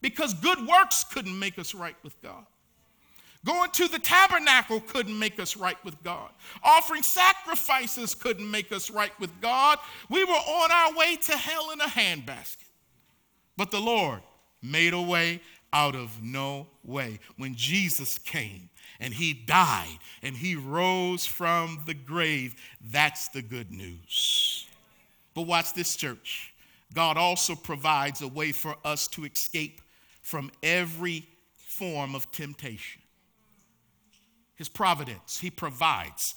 because 0.00 0.34
good 0.34 0.64
works 0.66 1.02
couldn't 1.02 1.36
make 1.36 1.58
us 1.58 1.74
right 1.74 1.96
with 2.04 2.20
God. 2.22 2.46
Going 3.44 3.70
to 3.72 3.88
the 3.88 3.98
tabernacle 3.98 4.80
couldn't 4.80 5.18
make 5.18 5.40
us 5.40 5.56
right 5.56 5.82
with 5.84 6.00
God. 6.04 6.30
Offering 6.62 7.02
sacrifices 7.02 8.14
couldn't 8.14 8.48
make 8.48 8.70
us 8.70 8.90
right 8.90 9.18
with 9.18 9.40
God. 9.40 9.78
We 10.08 10.24
were 10.24 10.32
on 10.32 10.70
our 10.70 10.96
way 10.96 11.16
to 11.16 11.32
hell 11.32 11.72
in 11.72 11.80
a 11.80 11.84
handbasket. 11.84 12.58
But 13.56 13.70
the 13.70 13.80
Lord 13.80 14.22
made 14.62 14.94
a 14.94 15.00
way 15.00 15.40
out 15.74 15.96
of 15.96 16.22
no 16.22 16.68
way 16.84 17.18
when 17.36 17.54
Jesus 17.56 18.16
came 18.16 18.70
and 19.00 19.12
he 19.12 19.34
died 19.34 19.98
and 20.22 20.36
he 20.36 20.54
rose 20.54 21.26
from 21.26 21.82
the 21.84 21.94
grave. 21.94 22.54
That's 22.80 23.28
the 23.28 23.42
good 23.42 23.70
news. 23.70 24.66
But 25.34 25.42
watch 25.42 25.74
this, 25.74 25.96
church. 25.96 26.54
God 26.94 27.16
also 27.16 27.56
provides 27.56 28.22
a 28.22 28.28
way 28.28 28.52
for 28.52 28.76
us 28.84 29.08
to 29.08 29.24
escape 29.24 29.80
from 30.22 30.50
every 30.62 31.26
form 31.56 32.14
of 32.14 32.30
temptation. 32.30 33.02
His 34.54 34.68
providence, 34.68 35.40
he 35.40 35.50
provides. 35.50 36.36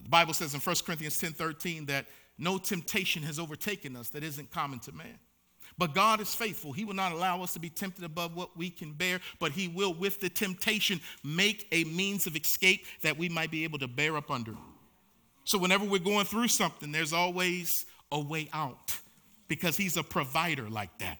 The 0.00 0.08
Bible 0.08 0.32
says 0.32 0.54
in 0.54 0.60
1 0.60 0.76
Corinthians 0.86 1.18
10 1.18 1.32
13 1.32 1.86
that 1.86 2.06
no 2.38 2.56
temptation 2.56 3.24
has 3.24 3.40
overtaken 3.40 3.96
us 3.96 4.10
that 4.10 4.22
isn't 4.22 4.52
common 4.52 4.78
to 4.80 4.92
man. 4.92 5.18
But 5.80 5.94
God 5.94 6.20
is 6.20 6.34
faithful. 6.34 6.72
He 6.72 6.84
will 6.84 6.92
not 6.92 7.12
allow 7.12 7.42
us 7.42 7.54
to 7.54 7.58
be 7.58 7.70
tempted 7.70 8.04
above 8.04 8.36
what 8.36 8.54
we 8.54 8.68
can 8.68 8.92
bear, 8.92 9.18
but 9.38 9.52
He 9.52 9.66
will, 9.66 9.94
with 9.94 10.20
the 10.20 10.28
temptation, 10.28 11.00
make 11.24 11.66
a 11.72 11.84
means 11.84 12.26
of 12.26 12.36
escape 12.36 12.84
that 13.00 13.16
we 13.16 13.30
might 13.30 13.50
be 13.50 13.64
able 13.64 13.78
to 13.78 13.88
bear 13.88 14.14
up 14.18 14.30
under. 14.30 14.52
So, 15.44 15.56
whenever 15.56 15.86
we're 15.86 15.98
going 15.98 16.26
through 16.26 16.48
something, 16.48 16.92
there's 16.92 17.14
always 17.14 17.86
a 18.12 18.20
way 18.20 18.50
out 18.52 18.98
because 19.48 19.78
He's 19.78 19.96
a 19.96 20.02
provider 20.02 20.68
like 20.68 20.98
that. 20.98 21.16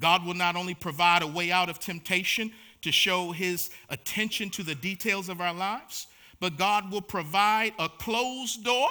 God 0.00 0.24
will 0.24 0.32
not 0.32 0.56
only 0.56 0.74
provide 0.74 1.22
a 1.22 1.26
way 1.26 1.52
out 1.52 1.68
of 1.68 1.78
temptation 1.78 2.52
to 2.80 2.90
show 2.90 3.32
His 3.32 3.68
attention 3.90 4.48
to 4.50 4.62
the 4.62 4.74
details 4.74 5.28
of 5.28 5.42
our 5.42 5.52
lives, 5.52 6.06
but 6.40 6.56
God 6.56 6.90
will 6.90 7.02
provide 7.02 7.74
a 7.78 7.90
closed 7.90 8.64
door. 8.64 8.88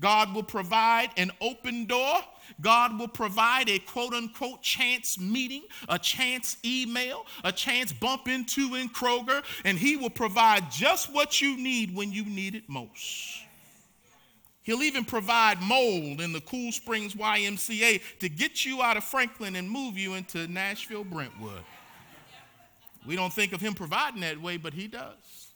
God 0.00 0.34
will 0.34 0.42
provide 0.42 1.10
an 1.16 1.30
open 1.40 1.86
door 1.86 2.22
God 2.60 2.98
will 2.98 3.08
provide 3.08 3.68
a 3.68 3.78
quote 3.78 4.12
unquote 4.12 4.62
chance 4.62 5.18
meeting, 5.18 5.64
a 5.88 5.98
chance 5.98 6.56
email, 6.64 7.26
a 7.44 7.52
chance 7.52 7.92
bump 7.92 8.28
into 8.28 8.74
in 8.74 8.88
Kroger, 8.88 9.42
and 9.64 9.78
He 9.78 9.96
will 9.96 10.10
provide 10.10 10.70
just 10.70 11.12
what 11.12 11.40
you 11.40 11.56
need 11.56 11.94
when 11.94 12.12
you 12.12 12.24
need 12.24 12.54
it 12.54 12.64
most. 12.68 13.44
He'll 14.62 14.82
even 14.82 15.04
provide 15.04 15.60
mold 15.62 16.20
in 16.20 16.32
the 16.32 16.40
Cool 16.42 16.70
Springs 16.70 17.14
YMCA 17.14 18.02
to 18.20 18.28
get 18.28 18.64
you 18.64 18.82
out 18.82 18.96
of 18.96 19.04
Franklin 19.04 19.56
and 19.56 19.68
move 19.68 19.96
you 19.96 20.14
into 20.14 20.46
Nashville 20.46 21.04
Brentwood. 21.04 21.64
We 23.06 23.16
don't 23.16 23.32
think 23.32 23.52
of 23.52 23.60
Him 23.60 23.74
providing 23.74 24.20
that 24.20 24.40
way, 24.40 24.58
but 24.58 24.74
He 24.74 24.86
does. 24.86 25.49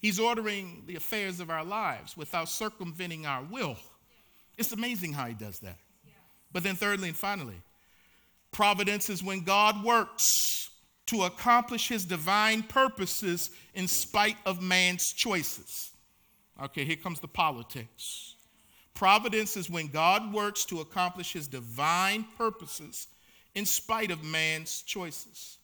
He's 0.00 0.20
ordering 0.20 0.84
the 0.86 0.96
affairs 0.96 1.40
of 1.40 1.50
our 1.50 1.64
lives 1.64 2.16
without 2.16 2.48
circumventing 2.48 3.26
our 3.26 3.42
will. 3.42 3.76
It's 4.56 4.72
amazing 4.72 5.12
how 5.12 5.26
He 5.26 5.34
does 5.34 5.58
that. 5.60 5.78
But 6.52 6.62
then, 6.62 6.76
thirdly 6.76 7.08
and 7.08 7.16
finally, 7.16 7.60
providence 8.52 9.10
is 9.10 9.22
when 9.22 9.40
God 9.40 9.84
works 9.84 10.70
to 11.08 11.24
accomplish 11.24 11.88
his 11.88 12.04
divine 12.04 12.62
purposes 12.62 13.50
in 13.74 13.88
spite 13.88 14.36
of 14.44 14.62
man's 14.62 15.12
choices. 15.12 15.92
Okay, 16.62 16.84
here 16.84 16.96
comes 16.96 17.18
the 17.20 17.28
politics. 17.28 18.34
Providence 18.92 19.56
is 19.56 19.70
when 19.70 19.86
God 19.86 20.34
works 20.34 20.64
to 20.66 20.80
accomplish 20.80 21.32
his 21.32 21.48
divine 21.48 22.26
purposes 22.36 23.06
in 23.54 23.64
spite 23.64 24.10
of 24.10 24.22
man's 24.22 24.82
choices. 24.82 25.57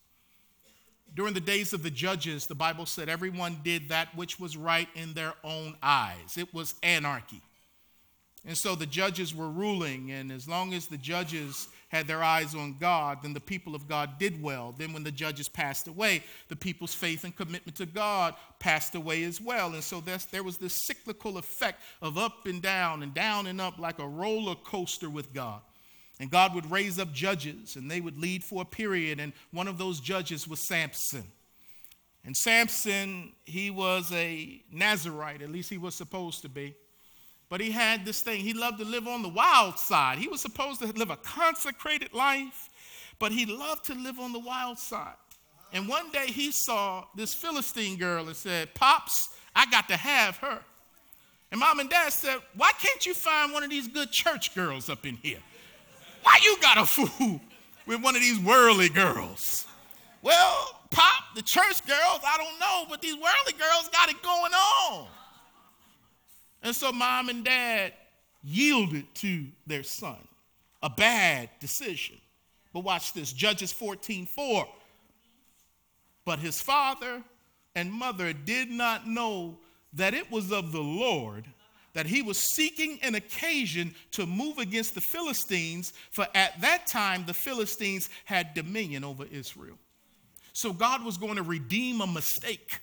During 1.14 1.35
the 1.35 1.40
days 1.40 1.72
of 1.72 1.83
the 1.83 1.90
judges, 1.90 2.46
the 2.46 2.55
Bible 2.55 2.87
said 2.87 3.09
everyone 3.09 3.61
did 3.62 3.88
that 3.90 4.14
which 4.16 4.40
was 4.40 4.57
right 4.57 4.88
in 4.94 5.14
their 5.14 5.35
own 5.44 5.77
eyes. 5.83 6.37
It 6.37 6.53
was 6.53 6.74
anarchy. 6.83 7.40
And 8.46 8.59
so 8.59 8.74
the 8.74 8.85
judges 8.85 9.35
were 9.35 9.48
ruling, 9.48 10.11
and 10.11 10.31
as 10.31 10.46
long 10.46 10.74
as 10.74 10.87
the 10.87 10.98
judges 10.98 11.68
had 11.88 12.07
their 12.07 12.22
eyes 12.22 12.55
on 12.55 12.77
God, 12.79 13.20
then 13.22 13.33
the 13.33 13.40
people 13.40 13.74
of 13.74 13.88
God 13.88 14.18
did 14.18 14.42
well. 14.42 14.74
Then, 14.77 14.92
when 14.92 15.05
the 15.05 15.11
judges 15.11 15.48
passed 15.48 15.88
away, 15.88 16.22
the 16.48 16.57
people's 16.57 16.92
faith 16.92 17.24
and 17.24 17.35
commitment 17.35 17.77
to 17.79 17.87
God 17.87 18.35
passed 18.59 18.94
away 18.96 19.24
as 19.24 19.40
well. 19.40 19.72
And 19.72 19.83
so 19.83 20.03
there 20.03 20.42
was 20.42 20.59
this 20.59 20.74
cyclical 20.74 21.38
effect 21.38 21.81
of 22.03 22.18
up 22.18 22.44
and 22.46 22.61
down 22.61 23.03
and 23.03 23.14
down 23.14 23.46
and 23.46 23.62
up 23.62 23.79
like 23.79 23.98
a 23.98 24.07
roller 24.07 24.57
coaster 24.57 25.09
with 25.09 25.33
God. 25.33 25.62
And 26.25 26.31
God 26.31 26.55
would 26.55 26.71
raise 26.71 26.99
up 26.99 27.13
judges, 27.13 27.77
and 27.77 27.91
they 27.91 28.01
would 28.01 28.19
lead 28.19 28.43
for 28.43 28.63
a 28.63 28.65
period. 28.65 29.21
And 29.21 29.35
one 29.51 29.69
of 29.69 29.77
those 29.77 30.01
judges 30.01 30.49
was 30.49 30.59
Samson. 30.59 31.25
And 32.25 32.35
Samson, 32.35 33.33
he 33.45 33.71
was 33.71 34.11
a 34.11 34.63
Nazarite, 34.73 35.43
at 35.43 35.51
least 35.51 35.69
he 35.69 35.77
was 35.77 35.95
supposed 35.95 36.41
to 36.41 36.49
be. 36.49 36.75
But 37.51 37.61
he 37.61 37.71
had 37.71 38.07
this 38.07 38.23
thing. 38.23 38.41
He 38.41 38.55
loved 38.55 38.79
to 38.79 38.87
live 38.87 39.07
on 39.07 39.21
the 39.21 39.29
wild 39.29 39.79
side. 39.79 40.17
He 40.17 40.27
was 40.27 40.41
supposed 40.41 40.81
to 40.81 40.87
live 40.93 41.11
a 41.11 41.19
consecrated 41.19 42.15
life, 42.15 42.71
but 43.19 43.31
he 43.31 43.45
loved 43.45 43.85
to 43.85 43.95
live 43.95 44.19
on 44.19 44.33
the 44.33 44.39
wild 44.39 44.79
side. 44.79 45.17
And 45.75 45.87
one 45.87 46.11
day 46.11 46.29
he 46.29 46.51
saw 46.51 47.05
this 47.15 47.35
Philistine 47.35 47.99
girl 47.99 48.29
and 48.29 48.35
said, 48.35 48.73
Pops, 48.73 49.29
I 49.55 49.67
got 49.67 49.89
to 49.89 49.97
have 49.99 50.39
her. 50.39 50.61
And 51.51 51.61
mom 51.61 51.81
and 51.81 51.91
dad 51.91 52.15
said, 52.15 52.39
Why 52.57 52.71
can't 52.79 53.05
you 53.05 53.13
find 53.13 53.53
one 53.53 53.63
of 53.63 53.69
these 53.69 53.89
good 53.89 54.11
church 54.11 54.55
girls 54.55 54.89
up 54.89 55.05
in 55.05 55.17
here? 55.17 55.41
Why 56.25 56.41
you 56.43 56.57
got 56.61 56.79
a 56.79 56.87
fool 56.87 57.41
with 57.87 58.03
one 58.03 58.17
of 58.17 58.23
these 58.23 58.41
worldly 58.41 58.89
girls? 58.89 59.67
Well, 60.23 60.81
Pop, 60.91 61.35
the 61.35 61.43
church 61.43 61.87
girls, 61.87 62.21
I 62.25 62.37
don't 62.39 62.59
know, 62.59 62.87
but 62.89 63.03
these 63.03 63.15
worldly 63.15 63.53
girls 63.59 63.89
got 63.93 64.09
it 64.09 64.23
going 64.23 64.53
on. 64.53 65.07
And 66.63 66.75
so 66.75 66.93
mom 66.93 67.29
and 67.29 67.45
dad 67.45 67.93
yielded 68.43 69.13
to 69.17 69.47
their 69.67 69.83
son. 69.83 70.17
A 70.83 70.89
bad 70.89 71.51
decision. 71.61 72.17
But 72.73 72.81
watch 72.81 73.13
this 73.13 73.33
Judges 73.33 73.73
14 73.73 74.27
4. 74.27 74.67
But 76.25 76.39
his 76.39 76.61
father 76.61 77.23
and 77.75 77.93
mother 77.93 78.33
did 78.33 78.71
not 78.71 79.07
know 79.07 79.59
that 79.93 80.15
it 80.15 80.31
was 80.31 80.53
of 80.53 80.73
the 80.73 80.81
Lord 80.81 81.45
that 81.94 82.07
he 82.07 82.22
was 82.22 82.38
seeking 82.38 82.98
an 83.02 83.14
occasion 83.14 83.94
to 84.12 84.26
move 84.26 84.59
against 84.59 84.94
the 84.94 85.00
Philistines, 85.00 85.92
for 86.11 86.26
at 86.35 86.61
that 86.61 86.87
time 86.87 87.24
the 87.26 87.35
Philistines 87.35 88.11
had 88.24 88.52
dominion 88.54 89.02
over 89.04 89.24
Israel. 89.30 89.78
So 90.52 90.72
God 90.72 91.04
was 91.04 91.16
going 91.16 91.37
to 91.37 91.42
redeem 91.42 92.00
a 92.00 92.07
mistake. 92.07 92.80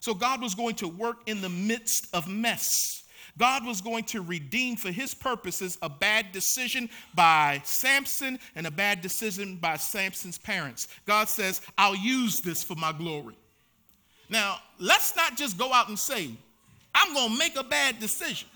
So 0.00 0.12
God 0.12 0.42
was 0.42 0.54
going 0.54 0.74
to 0.76 0.88
work 0.88 1.18
in 1.26 1.40
the 1.40 1.48
midst 1.48 2.08
of 2.14 2.28
mess. 2.28 3.04
God 3.36 3.66
was 3.66 3.80
going 3.80 4.04
to 4.04 4.20
redeem 4.20 4.76
for 4.76 4.90
his 4.90 5.14
purposes 5.14 5.76
a 5.82 5.88
bad 5.88 6.30
decision 6.30 6.88
by 7.14 7.60
Samson 7.64 8.38
and 8.54 8.66
a 8.66 8.70
bad 8.70 9.00
decision 9.00 9.56
by 9.56 9.76
Samson's 9.76 10.38
parents. 10.38 10.88
God 11.04 11.28
says, 11.28 11.60
I'll 11.76 11.96
use 11.96 12.40
this 12.40 12.62
for 12.62 12.76
my 12.76 12.92
glory. 12.92 13.34
Now, 14.28 14.58
let's 14.78 15.16
not 15.16 15.36
just 15.36 15.58
go 15.58 15.72
out 15.72 15.88
and 15.88 15.98
say, 15.98 16.30
I'm 16.94 17.12
going 17.12 17.32
to 17.32 17.38
make 17.38 17.56
a 17.56 17.64
bad 17.64 17.98
decision. 17.98 18.48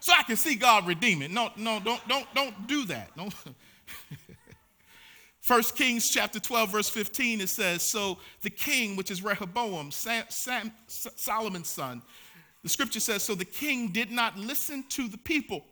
so 0.00 0.12
I 0.16 0.22
can 0.22 0.36
see 0.36 0.56
God 0.56 0.86
redeem 0.86 1.22
it. 1.22 1.30
No, 1.30 1.50
no, 1.56 1.80
don't, 1.80 2.06
don't, 2.08 2.26
don't 2.34 2.66
do 2.66 2.84
that. 2.86 3.16
No. 3.16 3.28
First 5.40 5.76
Kings 5.76 6.10
chapter 6.10 6.40
12, 6.40 6.72
verse 6.72 6.88
15, 6.88 7.40
it 7.40 7.48
says, 7.48 7.82
So 7.82 8.18
the 8.42 8.50
king, 8.50 8.96
which 8.96 9.12
is 9.12 9.22
Rehoboam, 9.22 9.92
Sam, 9.92 10.24
Sam, 10.28 10.72
Solomon's 10.88 11.68
son, 11.68 12.02
the 12.64 12.68
scripture 12.68 12.98
says, 12.98 13.22
So 13.22 13.36
the 13.36 13.44
king 13.44 13.88
did 13.88 14.10
not 14.10 14.36
listen 14.36 14.84
to 14.88 15.06
the 15.06 15.18
people, 15.18 15.64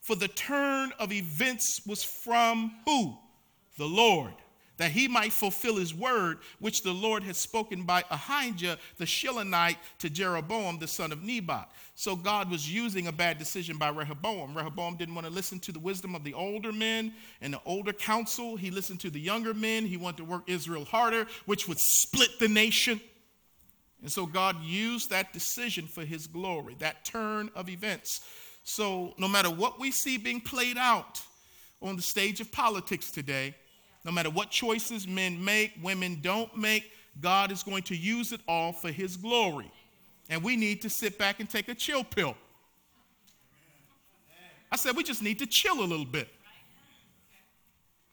for 0.00 0.14
the 0.14 0.28
turn 0.28 0.92
of 1.00 1.12
events 1.12 1.84
was 1.84 2.04
from 2.04 2.76
who? 2.84 3.16
The 3.76 3.86
Lord 3.86 4.34
that 4.82 4.90
he 4.90 5.06
might 5.06 5.32
fulfill 5.32 5.76
his 5.76 5.94
word, 5.94 6.38
which 6.58 6.82
the 6.82 6.90
Lord 6.90 7.22
had 7.22 7.36
spoken 7.36 7.84
by 7.84 8.02
Ahijah 8.10 8.78
the 8.98 9.04
Shilonite 9.04 9.76
to 10.00 10.10
Jeroboam 10.10 10.80
the 10.80 10.88
son 10.88 11.12
of 11.12 11.22
Nebat. 11.22 11.70
So 11.94 12.16
God 12.16 12.50
was 12.50 12.68
using 12.68 13.06
a 13.06 13.12
bad 13.12 13.38
decision 13.38 13.78
by 13.78 13.90
Rehoboam. 13.90 14.56
Rehoboam 14.56 14.96
didn't 14.96 15.14
want 15.14 15.24
to 15.24 15.32
listen 15.32 15.60
to 15.60 15.70
the 15.70 15.78
wisdom 15.78 16.16
of 16.16 16.24
the 16.24 16.34
older 16.34 16.72
men 16.72 17.12
and 17.40 17.54
the 17.54 17.60
older 17.64 17.92
counsel. 17.92 18.56
He 18.56 18.72
listened 18.72 18.98
to 19.02 19.10
the 19.10 19.20
younger 19.20 19.54
men. 19.54 19.86
He 19.86 19.96
wanted 19.96 20.16
to 20.16 20.24
work 20.24 20.42
Israel 20.48 20.84
harder, 20.84 21.28
which 21.46 21.68
would 21.68 21.78
split 21.78 22.40
the 22.40 22.48
nation. 22.48 23.00
And 24.00 24.10
so 24.10 24.26
God 24.26 24.64
used 24.64 25.10
that 25.10 25.32
decision 25.32 25.86
for 25.86 26.04
his 26.04 26.26
glory, 26.26 26.74
that 26.80 27.04
turn 27.04 27.50
of 27.54 27.68
events. 27.68 28.22
So 28.64 29.14
no 29.16 29.28
matter 29.28 29.48
what 29.48 29.78
we 29.78 29.92
see 29.92 30.18
being 30.18 30.40
played 30.40 30.76
out 30.76 31.22
on 31.80 31.94
the 31.94 32.02
stage 32.02 32.40
of 32.40 32.50
politics 32.50 33.12
today, 33.12 33.54
no 34.04 34.12
matter 34.12 34.30
what 34.30 34.50
choices 34.50 35.06
men 35.06 35.42
make, 35.42 35.72
women 35.82 36.18
don't 36.22 36.56
make, 36.56 36.90
God 37.20 37.52
is 37.52 37.62
going 37.62 37.82
to 37.84 37.96
use 37.96 38.32
it 38.32 38.40
all 38.48 38.72
for 38.72 38.90
His 38.90 39.16
glory. 39.16 39.70
And 40.28 40.42
we 40.42 40.56
need 40.56 40.82
to 40.82 40.90
sit 40.90 41.18
back 41.18 41.40
and 41.40 41.48
take 41.48 41.68
a 41.68 41.74
chill 41.74 42.04
pill. 42.04 42.36
I 44.70 44.76
said, 44.76 44.96
we 44.96 45.02
just 45.02 45.22
need 45.22 45.38
to 45.40 45.46
chill 45.46 45.80
a 45.80 45.84
little 45.84 46.06
bit. 46.06 46.28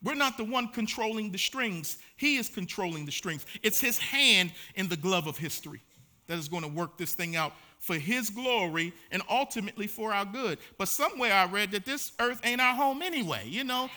We're 0.03 0.15
not 0.15 0.37
the 0.37 0.43
one 0.43 0.67
controlling 0.69 1.31
the 1.31 1.37
strings, 1.37 1.97
He 2.17 2.37
is 2.37 2.49
controlling 2.49 3.05
the 3.05 3.11
strings. 3.11 3.45
It's 3.63 3.79
His 3.79 3.97
hand 3.97 4.53
in 4.75 4.89
the 4.89 4.97
glove 4.97 5.27
of 5.27 5.37
history 5.37 5.81
that 6.27 6.37
is 6.37 6.47
going 6.47 6.63
to 6.63 6.69
work 6.69 6.97
this 6.97 7.13
thing 7.13 7.35
out 7.35 7.53
for 7.79 7.95
His 7.95 8.29
glory 8.29 8.93
and 9.11 9.23
ultimately 9.29 9.87
for 9.87 10.13
our 10.13 10.25
good. 10.25 10.59
But 10.77 10.89
somewhere 10.89 11.33
I 11.33 11.45
read 11.45 11.71
that 11.71 11.85
this 11.85 12.11
earth 12.19 12.41
ain't 12.43 12.61
our 12.61 12.75
home 12.75 13.01
anyway, 13.01 13.43
you 13.47 13.63
know 13.63 13.89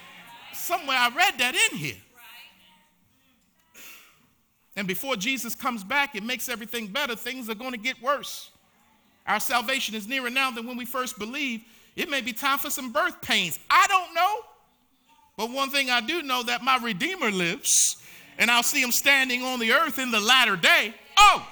somewhere 0.54 0.96
I 0.96 1.08
read 1.08 1.38
that 1.38 1.54
in 1.54 1.78
here. 1.78 1.96
And 4.74 4.88
before 4.88 5.16
Jesus 5.16 5.54
comes 5.54 5.84
back, 5.84 6.14
it 6.14 6.22
makes 6.22 6.48
everything 6.48 6.86
better. 6.86 7.14
Things 7.14 7.50
are 7.50 7.54
going 7.54 7.72
to 7.72 7.78
get 7.78 8.00
worse. 8.02 8.50
Our 9.26 9.38
salvation 9.38 9.94
is 9.94 10.08
nearer 10.08 10.30
now 10.30 10.50
than 10.50 10.66
when 10.66 10.76
we 10.76 10.84
first 10.84 11.18
believed. 11.18 11.64
It 11.94 12.08
may 12.08 12.22
be 12.22 12.32
time 12.32 12.58
for 12.58 12.70
some 12.70 12.90
birth 12.90 13.20
pains. 13.20 13.58
I 13.70 13.86
don't 13.86 14.14
know. 14.14 14.36
But 15.36 15.50
one 15.50 15.70
thing 15.70 15.90
I 15.90 16.00
do 16.00 16.22
know 16.22 16.42
that 16.42 16.62
my 16.62 16.78
Redeemer 16.78 17.30
lives, 17.30 18.02
and 18.38 18.50
I'll 18.50 18.62
see 18.62 18.82
him 18.82 18.92
standing 18.92 19.42
on 19.42 19.58
the 19.58 19.72
earth 19.72 19.98
in 19.98 20.10
the 20.10 20.20
latter 20.20 20.56
day. 20.56 20.94
Oh, 21.18 21.46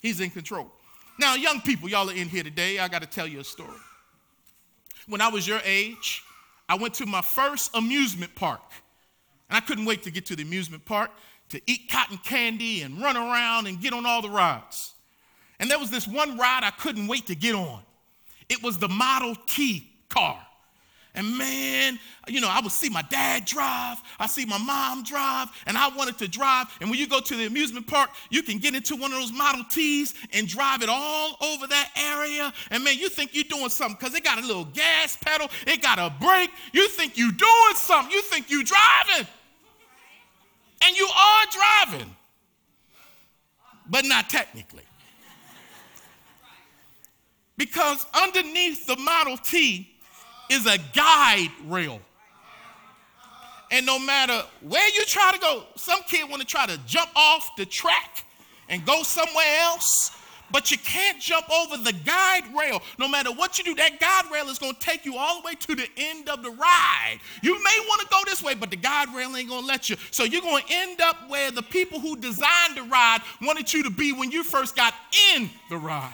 he's 0.00 0.20
in 0.20 0.30
control. 0.30 0.70
Now, 1.18 1.34
young 1.34 1.60
people, 1.60 1.88
y'all 1.88 2.08
are 2.08 2.14
in 2.14 2.28
here 2.28 2.42
today. 2.42 2.78
I 2.78 2.88
got 2.88 3.02
to 3.02 3.08
tell 3.08 3.26
you 3.26 3.40
a 3.40 3.44
story. 3.44 3.70
When 5.06 5.20
I 5.20 5.28
was 5.28 5.46
your 5.46 5.60
age, 5.64 6.22
I 6.72 6.74
went 6.74 6.94
to 6.94 7.06
my 7.06 7.20
first 7.20 7.76
amusement 7.76 8.34
park. 8.34 8.62
And 9.50 9.58
I 9.58 9.60
couldn't 9.60 9.84
wait 9.84 10.04
to 10.04 10.10
get 10.10 10.24
to 10.26 10.36
the 10.36 10.42
amusement 10.42 10.86
park 10.86 11.10
to 11.50 11.60
eat 11.66 11.90
cotton 11.90 12.16
candy 12.16 12.80
and 12.80 12.98
run 12.98 13.14
around 13.14 13.66
and 13.66 13.78
get 13.78 13.92
on 13.92 14.06
all 14.06 14.22
the 14.22 14.30
rides. 14.30 14.94
And 15.60 15.70
there 15.70 15.78
was 15.78 15.90
this 15.90 16.08
one 16.08 16.38
ride 16.38 16.62
I 16.64 16.70
couldn't 16.70 17.08
wait 17.08 17.26
to 17.26 17.34
get 17.34 17.54
on. 17.54 17.82
It 18.48 18.62
was 18.62 18.78
the 18.78 18.88
Model 18.88 19.36
T 19.44 19.86
car. 20.08 20.40
And 21.14 21.36
man, 21.36 21.98
you 22.26 22.40
know, 22.40 22.48
I 22.48 22.60
would 22.62 22.72
see 22.72 22.88
my 22.88 23.02
dad 23.02 23.44
drive, 23.44 23.98
I 24.18 24.26
see 24.26 24.46
my 24.46 24.56
mom 24.56 25.02
drive, 25.02 25.48
and 25.66 25.76
I 25.76 25.88
wanted 25.88 26.16
to 26.18 26.28
drive. 26.28 26.68
And 26.80 26.88
when 26.88 26.98
you 26.98 27.06
go 27.06 27.20
to 27.20 27.36
the 27.36 27.46
amusement 27.46 27.86
park, 27.86 28.10
you 28.30 28.42
can 28.42 28.58
get 28.58 28.74
into 28.74 28.96
one 28.96 29.12
of 29.12 29.18
those 29.18 29.32
Model 29.32 29.62
Ts 29.68 30.14
and 30.32 30.48
drive 30.48 30.82
it 30.82 30.88
all 30.88 31.36
over 31.42 31.66
that 31.66 31.90
area. 31.96 32.50
And 32.70 32.82
man, 32.82 32.96
you 32.98 33.10
think 33.10 33.34
you're 33.34 33.44
doing 33.44 33.68
something 33.68 33.96
because 34.00 34.14
it 34.14 34.24
got 34.24 34.42
a 34.42 34.46
little 34.46 34.64
gas 34.64 35.16
pedal, 35.16 35.50
it 35.66 35.82
got 35.82 35.98
a 35.98 36.14
brake. 36.18 36.50
You 36.72 36.88
think 36.88 37.18
you're 37.18 37.30
doing 37.30 37.74
something, 37.74 38.10
you 38.10 38.22
think 38.22 38.50
you're 38.50 38.64
driving. 38.64 39.28
And 40.84 40.96
you 40.96 41.06
are 41.06 41.44
driving, 41.90 42.16
but 43.88 44.06
not 44.06 44.30
technically. 44.30 44.82
Because 47.58 48.04
underneath 48.14 48.86
the 48.86 48.96
Model 48.96 49.36
T, 49.36 49.91
is 50.52 50.66
a 50.66 50.78
guide 50.94 51.50
rail. 51.66 52.00
And 53.70 53.86
no 53.86 53.98
matter 53.98 54.42
where 54.60 54.86
you 54.90 55.04
try 55.06 55.32
to 55.32 55.38
go, 55.38 55.64
some 55.76 56.00
kid 56.06 56.28
want 56.28 56.42
to 56.42 56.46
try 56.46 56.66
to 56.66 56.78
jump 56.86 57.10
off 57.16 57.50
the 57.56 57.64
track 57.64 58.24
and 58.68 58.84
go 58.84 59.02
somewhere 59.02 59.60
else, 59.60 60.10
but 60.50 60.70
you 60.70 60.76
can't 60.76 61.18
jump 61.18 61.50
over 61.50 61.78
the 61.78 61.94
guide 62.04 62.44
rail. 62.54 62.82
No 62.98 63.08
matter 63.08 63.32
what 63.32 63.56
you 63.56 63.64
do, 63.64 63.74
that 63.76 63.98
guide 63.98 64.30
rail 64.30 64.50
is 64.50 64.58
going 64.58 64.74
to 64.74 64.78
take 64.78 65.06
you 65.06 65.16
all 65.16 65.40
the 65.40 65.46
way 65.46 65.54
to 65.54 65.74
the 65.74 65.88
end 65.96 66.28
of 66.28 66.42
the 66.42 66.50
ride. 66.50 67.18
You 67.42 67.54
may 67.54 67.78
want 67.88 68.02
to 68.02 68.08
go 68.10 68.20
this 68.26 68.42
way, 68.42 68.54
but 68.54 68.70
the 68.70 68.76
guide 68.76 69.08
rail 69.14 69.34
ain't 69.34 69.48
going 69.48 69.62
to 69.62 69.66
let 69.66 69.88
you. 69.88 69.96
So 70.10 70.24
you're 70.24 70.42
going 70.42 70.62
to 70.64 70.72
end 70.72 71.00
up 71.00 71.30
where 71.30 71.50
the 71.50 71.62
people 71.62 71.98
who 71.98 72.16
designed 72.16 72.76
the 72.76 72.82
ride 72.82 73.20
wanted 73.40 73.72
you 73.72 73.82
to 73.84 73.90
be 73.90 74.12
when 74.12 74.30
you 74.30 74.44
first 74.44 74.76
got 74.76 74.92
in 75.34 75.48
the 75.70 75.78
ride. 75.78 76.12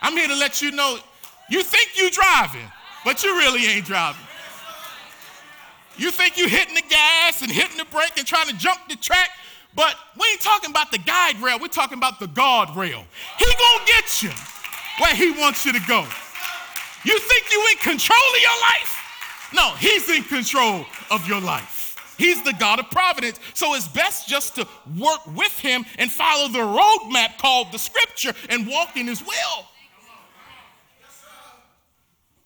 I'm 0.00 0.14
here 0.14 0.28
to 0.28 0.36
let 0.36 0.62
you 0.62 0.70
know 0.70 0.98
you 1.50 1.62
think 1.62 1.90
you're 1.96 2.10
driving 2.10 2.70
but 3.04 3.22
you 3.22 3.36
really 3.36 3.66
ain't 3.66 3.86
driving. 3.86 4.20
You 5.96 6.10
think 6.10 6.36
you're 6.36 6.48
hitting 6.48 6.74
the 6.74 6.82
gas 6.88 7.42
and 7.42 7.50
hitting 7.50 7.76
the 7.76 7.84
brake 7.84 8.12
and 8.16 8.26
trying 8.26 8.48
to 8.48 8.56
jump 8.56 8.80
the 8.88 8.96
track, 8.96 9.30
but 9.76 9.94
we 10.18 10.26
ain't 10.32 10.40
talking 10.40 10.70
about 10.70 10.90
the 10.90 10.98
guide 10.98 11.40
rail. 11.40 11.58
We're 11.60 11.68
talking 11.68 11.98
about 11.98 12.18
the 12.18 12.26
guard 12.26 12.70
rail. 12.76 13.04
He 13.38 13.44
gonna 13.44 13.84
get 13.86 14.22
you 14.22 14.30
where 14.98 15.14
he 15.14 15.30
wants 15.32 15.64
you 15.64 15.72
to 15.72 15.80
go. 15.86 16.04
You 17.04 17.18
think 17.18 17.52
you 17.52 17.68
in 17.70 17.78
control 17.78 18.18
of 18.34 18.40
your 18.40 18.60
life? 18.62 19.50
No, 19.54 19.74
he's 19.76 20.08
in 20.08 20.24
control 20.24 20.84
of 21.10 21.28
your 21.28 21.40
life. 21.40 22.14
He's 22.16 22.42
the 22.42 22.52
God 22.54 22.78
of 22.78 22.90
providence. 22.90 23.38
So 23.54 23.74
it's 23.74 23.88
best 23.88 24.28
just 24.28 24.56
to 24.56 24.66
work 24.98 25.20
with 25.34 25.58
him 25.58 25.84
and 25.98 26.10
follow 26.10 26.48
the 26.48 26.58
roadmap 26.58 27.38
called 27.38 27.72
the 27.72 27.78
scripture 27.78 28.32
and 28.48 28.66
walk 28.66 28.96
in 28.96 29.06
his 29.06 29.24
will. 29.24 29.66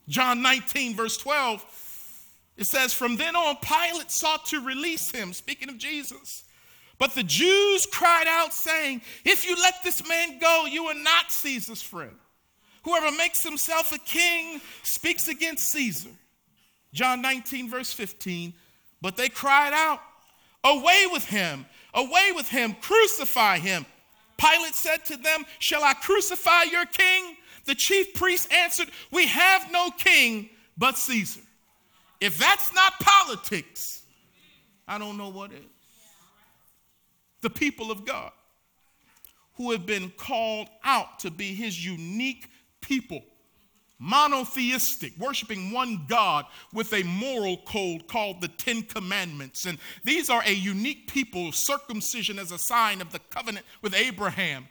John 0.09 0.43
19, 0.43 0.97
verse 0.97 1.17
12, 1.19 1.65
it 2.57 2.67
says, 2.67 2.93
From 2.93 3.17
then 3.17 3.37
on, 3.37 3.57
Pilate 3.57 4.11
sought 4.11 4.47
to 4.47 4.61
release 4.61 5.11
him, 5.11 5.33
speaking 5.33 5.69
of 5.69 5.79
Jesus. 5.79 6.45
But 6.99 7.15
the 7.15 7.23
Jews 7.23 7.87
cried 7.87 8.27
out, 8.27 8.53
saying, 8.53 9.03
If 9.25 9.47
you 9.47 9.55
let 9.57 9.75
this 9.85 10.07
man 10.09 10.39
go, 10.39 10.65
you 10.67 10.87
are 10.87 10.95
not 10.95 11.31
Caesar's 11.31 11.83
friend. 11.83 12.17
Whoever 12.83 13.17
makes 13.17 13.43
himself 13.43 13.93
a 13.93 13.99
king 13.99 14.61
speaks 14.83 15.29
against 15.29 15.71
Caesar. 15.71 16.11
John 16.93 17.23
19, 17.23 17.69
verse 17.69 17.93
15. 17.93 18.55
But 19.01 19.17
they 19.17 19.29
cried 19.29 19.73
out, 19.73 20.01
Away 20.65 21.07
with 21.11 21.25
him! 21.25 21.67
Away 21.95 22.33
with 22.35 22.49
him! 22.49 22.75
Crucify 22.81 23.59
him! 23.59 23.87
Pilate 24.39 24.75
said 24.75 25.05
to 25.07 25.17
them, 25.17 25.45
Shall 25.59 25.85
I 25.85 25.95
crucify 25.95 26.65
your 26.65 26.87
king? 26.87 27.37
The 27.69 27.75
chief 27.75 28.15
priest 28.15 28.51
answered, 28.51 28.89
We 29.13 29.27
have 29.27 29.71
no 29.71 29.91
king 29.91 30.49
but 30.79 30.97
Caesar. 30.97 31.43
If 32.19 32.39
that's 32.39 32.75
not 32.75 32.99
politics, 32.99 34.01
I 34.89 34.97
don't 34.97 35.19
know 35.19 35.29
what 35.29 35.53
is. 35.53 35.59
The 37.43 37.51
people 37.51 37.91
of 37.91 38.07
God 38.07 38.33
who 39.57 39.71
have 39.73 39.85
been 39.85 40.11
called 40.17 40.69
out 40.83 41.19
to 41.19 41.31
be 41.31 41.53
his 41.53 41.85
unique 41.85 42.49
people, 42.81 43.23
monotheistic, 43.99 45.13
worshiping 45.19 45.71
one 45.71 46.07
God 46.09 46.47
with 46.73 46.95
a 46.95 47.03
moral 47.03 47.59
code 47.67 48.09
called 48.09 48.41
the 48.41 48.49
Ten 48.49 48.81
Commandments. 48.81 49.67
And 49.67 49.77
these 50.05 50.31
are 50.31 50.43
a 50.47 50.55
unique 50.55 51.13
people, 51.13 51.53
circumcision 51.53 52.39
as 52.39 52.51
a 52.51 52.59
sign 52.59 53.03
of 53.03 53.13
the 53.13 53.19
covenant 53.19 53.67
with 53.83 53.95
Abraham 53.95 54.69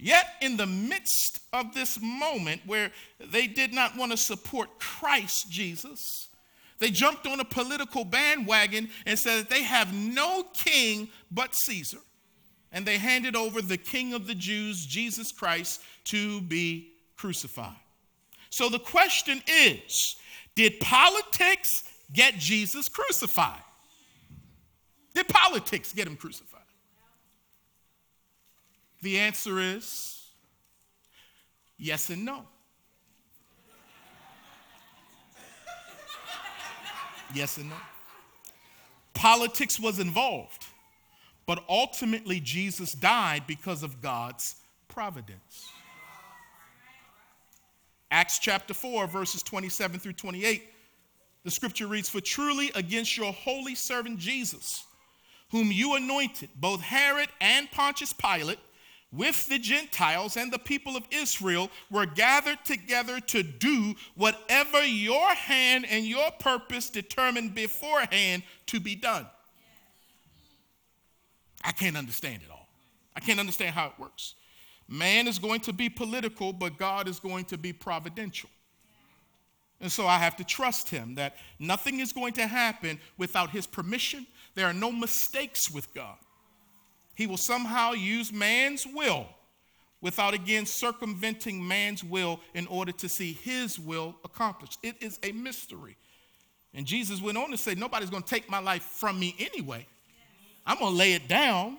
Yet, 0.00 0.26
in 0.40 0.56
the 0.56 0.66
midst 0.66 1.40
of 1.52 1.74
this 1.74 2.00
moment 2.00 2.62
where 2.66 2.90
they 3.18 3.46
did 3.46 3.74
not 3.74 3.96
want 3.96 4.12
to 4.12 4.16
support 4.16 4.78
Christ 4.78 5.50
Jesus, 5.50 6.28
they 6.78 6.90
jumped 6.90 7.26
on 7.26 7.40
a 7.40 7.44
political 7.44 8.04
bandwagon 8.04 8.88
and 9.04 9.18
said 9.18 9.40
that 9.40 9.50
they 9.50 9.62
have 9.62 9.92
no 9.92 10.44
king 10.54 11.08
but 11.30 11.54
Caesar. 11.54 11.98
And 12.72 12.86
they 12.86 12.98
handed 12.98 13.36
over 13.36 13.60
the 13.60 13.76
king 13.76 14.14
of 14.14 14.26
the 14.26 14.34
Jews, 14.34 14.86
Jesus 14.86 15.32
Christ, 15.32 15.82
to 16.04 16.40
be 16.42 16.92
crucified. 17.16 17.76
So 18.48 18.68
the 18.68 18.78
question 18.78 19.42
is 19.46 20.16
did 20.54 20.80
politics 20.80 21.84
get 22.12 22.38
Jesus 22.38 22.88
crucified? 22.88 23.62
Did 25.14 25.28
politics 25.28 25.92
get 25.92 26.06
him 26.06 26.16
crucified? 26.16 26.49
The 29.02 29.18
answer 29.18 29.58
is 29.58 30.20
Yes 31.80 32.10
and 32.10 32.26
no. 32.26 32.44
Yes 37.34 37.56
and 37.56 37.70
no. 37.70 37.76
Politics 39.14 39.80
was 39.80 39.98
involved, 39.98 40.66
but 41.46 41.64
ultimately 41.68 42.38
Jesus 42.40 42.92
died 42.92 43.44
because 43.46 43.82
of 43.82 44.02
God's 44.02 44.56
providence. 44.88 45.68
Acts 48.10 48.38
chapter 48.38 48.74
4, 48.74 49.06
verses 49.06 49.42
27 49.42 50.00
through 50.00 50.14
28, 50.14 50.64
the 51.44 51.50
scripture 51.50 51.86
reads 51.86 52.08
For 52.08 52.20
truly 52.20 52.72
against 52.74 53.16
your 53.16 53.32
holy 53.32 53.74
servant 53.74 54.18
Jesus, 54.18 54.84
whom 55.50 55.70
you 55.70 55.94
anointed, 55.94 56.50
both 56.56 56.80
Herod 56.80 57.28
and 57.40 57.70
Pontius 57.70 58.12
Pilate, 58.12 58.58
with 59.12 59.48
the 59.48 59.58
Gentiles 59.58 60.36
and 60.36 60.52
the 60.52 60.58
people 60.58 60.96
of 60.96 61.04
Israel 61.10 61.70
were 61.90 62.06
gathered 62.06 62.64
together 62.64 63.18
to 63.20 63.42
do 63.42 63.94
whatever 64.14 64.84
your 64.84 65.28
hand 65.30 65.84
and 65.88 66.04
your 66.04 66.30
purpose 66.38 66.90
determined 66.90 67.54
beforehand 67.54 68.42
to 68.66 68.78
be 68.78 68.94
done. 68.94 69.26
I 71.64 71.72
can't 71.72 71.96
understand 71.96 72.42
it 72.42 72.50
all. 72.50 72.68
I 73.16 73.20
can't 73.20 73.40
understand 73.40 73.74
how 73.74 73.86
it 73.86 73.92
works. 73.98 74.34
Man 74.88 75.26
is 75.26 75.38
going 75.38 75.60
to 75.60 75.72
be 75.72 75.88
political, 75.88 76.52
but 76.52 76.78
God 76.78 77.08
is 77.08 77.18
going 77.18 77.44
to 77.46 77.58
be 77.58 77.72
providential. 77.72 78.50
And 79.80 79.90
so 79.90 80.06
I 80.06 80.18
have 80.18 80.36
to 80.36 80.44
trust 80.44 80.88
him 80.88 81.14
that 81.16 81.36
nothing 81.58 82.00
is 82.00 82.12
going 82.12 82.34
to 82.34 82.46
happen 82.46 83.00
without 83.16 83.50
his 83.50 83.66
permission. 83.66 84.26
There 84.54 84.66
are 84.66 84.74
no 84.74 84.92
mistakes 84.92 85.70
with 85.70 85.92
God 85.94 86.16
he 87.20 87.26
will 87.26 87.36
somehow 87.36 87.92
use 87.92 88.32
man's 88.32 88.86
will 88.86 89.26
without 90.00 90.32
again 90.32 90.64
circumventing 90.64 91.68
man's 91.68 92.02
will 92.02 92.40
in 92.54 92.66
order 92.68 92.92
to 92.92 93.10
see 93.10 93.34
his 93.34 93.78
will 93.78 94.16
accomplished. 94.24 94.78
It 94.82 94.96
is 95.02 95.18
a 95.22 95.30
mystery. 95.32 95.98
And 96.72 96.86
Jesus 96.86 97.20
went 97.20 97.36
on 97.36 97.50
to 97.50 97.58
say, 97.58 97.74
Nobody's 97.74 98.08
going 98.08 98.22
to 98.22 98.28
take 98.28 98.48
my 98.48 98.58
life 98.58 98.80
from 98.84 99.20
me 99.20 99.36
anyway. 99.38 99.86
I'm 100.64 100.78
going 100.78 100.92
to 100.92 100.96
lay 100.96 101.12
it 101.12 101.28
down. 101.28 101.76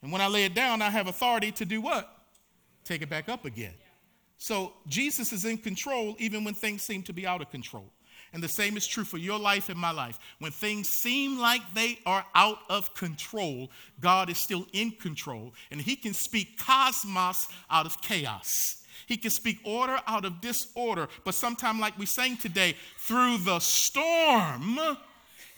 And 0.00 0.10
when 0.10 0.22
I 0.22 0.26
lay 0.26 0.46
it 0.46 0.54
down, 0.54 0.80
I 0.80 0.88
have 0.88 1.06
authority 1.06 1.52
to 1.52 1.66
do 1.66 1.82
what? 1.82 2.10
Take 2.82 3.02
it 3.02 3.10
back 3.10 3.28
up 3.28 3.44
again. 3.44 3.74
So 4.38 4.72
Jesus 4.86 5.34
is 5.34 5.44
in 5.44 5.58
control 5.58 6.16
even 6.18 6.44
when 6.44 6.54
things 6.54 6.80
seem 6.80 7.02
to 7.02 7.12
be 7.12 7.26
out 7.26 7.42
of 7.42 7.50
control. 7.50 7.92
And 8.36 8.42
the 8.42 8.48
same 8.50 8.76
is 8.76 8.86
true 8.86 9.04
for 9.04 9.16
your 9.16 9.38
life 9.38 9.70
and 9.70 9.78
my 9.78 9.92
life. 9.92 10.18
When 10.40 10.52
things 10.52 10.90
seem 10.90 11.38
like 11.38 11.62
they 11.72 12.00
are 12.04 12.22
out 12.34 12.58
of 12.68 12.92
control, 12.92 13.70
God 13.98 14.28
is 14.28 14.36
still 14.36 14.66
in 14.74 14.90
control. 14.90 15.54
And 15.70 15.80
He 15.80 15.96
can 15.96 16.12
speak 16.12 16.58
cosmos 16.58 17.48
out 17.70 17.86
of 17.86 18.02
chaos. 18.02 18.84
He 19.06 19.16
can 19.16 19.30
speak 19.30 19.60
order 19.64 19.98
out 20.06 20.26
of 20.26 20.42
disorder. 20.42 21.08
But 21.24 21.34
sometimes, 21.34 21.80
like 21.80 21.98
we 21.98 22.04
sang 22.04 22.36
today, 22.36 22.76
through 22.98 23.38
the 23.38 23.58
storm, 23.58 24.78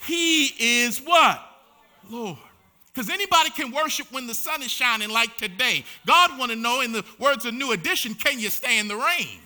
He 0.07 0.45
is 0.61 0.99
what? 0.99 1.43
Lord. 2.09 2.39
Because 2.95 3.11
anybody 3.11 3.51
can 3.51 3.73
worship 3.73 4.07
when 4.13 4.29
the 4.29 4.35
sun 4.35 4.63
is 4.63 4.71
shining 4.71 5.11
like 5.11 5.37
today. 5.37 5.85
God 6.07 6.39
want 6.39 6.53
to 6.53 6.57
know, 6.57 6.81
in 6.83 6.93
the 6.93 7.05
words 7.19 7.45
of 7.45 7.55
New 7.55 7.73
Edition, 7.73 8.15
can 8.15 8.39
you 8.39 8.51
stand 8.51 8.89
the 8.89 8.95
rain? 8.95 9.41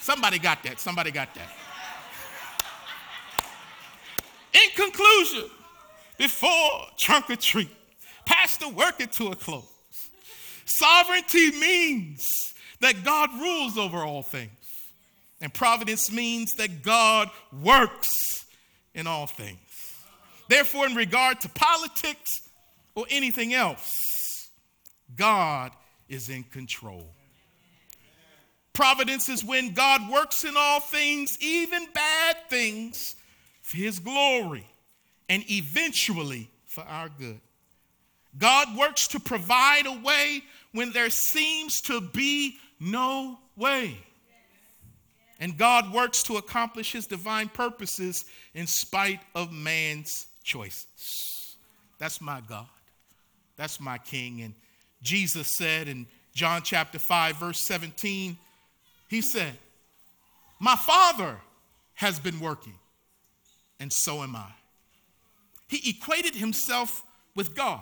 Somebody 0.00 0.38
got 0.38 0.62
that. 0.64 0.78
Somebody 0.78 1.10
got 1.10 1.34
that. 1.34 1.48
In 4.56 4.70
conclusion, 4.74 5.50
before 6.16 6.86
trunk 6.96 7.28
or 7.28 7.36
treat, 7.36 7.68
pastor 8.24 8.68
working 8.68 9.08
to 9.08 9.28
a 9.28 9.36
close. 9.36 9.64
Sovereignty 10.64 11.50
means 11.52 12.54
that 12.80 13.04
God 13.04 13.30
rules 13.38 13.76
over 13.76 13.98
all 13.98 14.22
things. 14.22 14.50
And 15.42 15.52
providence 15.52 16.10
means 16.10 16.54
that 16.54 16.82
God 16.82 17.28
works 17.62 18.46
in 18.94 19.06
all 19.06 19.26
things. 19.26 19.58
Therefore, 20.48 20.86
in 20.86 20.94
regard 20.94 21.40
to 21.42 21.48
politics 21.50 22.48
or 22.94 23.04
anything 23.10 23.52
else, 23.52 24.48
God 25.16 25.72
is 26.08 26.30
in 26.30 26.44
control. 26.44 27.06
Providence 28.72 29.28
is 29.28 29.44
when 29.44 29.74
God 29.74 30.10
works 30.10 30.44
in 30.44 30.54
all 30.56 30.80
things, 30.80 31.36
even 31.40 31.86
bad 31.92 32.36
things, 32.48 33.16
for 33.66 33.78
his 33.78 33.98
glory 33.98 34.64
and 35.28 35.42
eventually 35.50 36.48
for 36.66 36.84
our 36.84 37.08
good. 37.08 37.40
God 38.38 38.76
works 38.76 39.08
to 39.08 39.18
provide 39.18 39.86
a 39.86 40.00
way 40.04 40.44
when 40.70 40.92
there 40.92 41.10
seems 41.10 41.80
to 41.82 42.00
be 42.00 42.58
no 42.78 43.40
way. 43.56 43.98
And 45.40 45.58
God 45.58 45.92
works 45.92 46.22
to 46.24 46.36
accomplish 46.36 46.92
his 46.92 47.08
divine 47.08 47.48
purposes 47.48 48.24
in 48.54 48.68
spite 48.68 49.18
of 49.34 49.52
man's 49.52 50.28
choices. 50.44 51.56
That's 51.98 52.20
my 52.20 52.42
God. 52.48 52.68
That's 53.56 53.80
my 53.80 53.98
King. 53.98 54.42
And 54.42 54.54
Jesus 55.02 55.48
said 55.48 55.88
in 55.88 56.06
John 56.36 56.62
chapter 56.62 57.00
5, 57.00 57.36
verse 57.38 57.58
17, 57.58 58.38
He 59.08 59.20
said, 59.20 59.54
My 60.60 60.76
Father 60.76 61.38
has 61.94 62.20
been 62.20 62.38
working 62.38 62.78
and 63.80 63.92
so 63.92 64.22
am 64.22 64.36
I. 64.36 64.50
He 65.68 65.90
equated 65.90 66.34
himself 66.34 67.02
with 67.34 67.54
God 67.54 67.80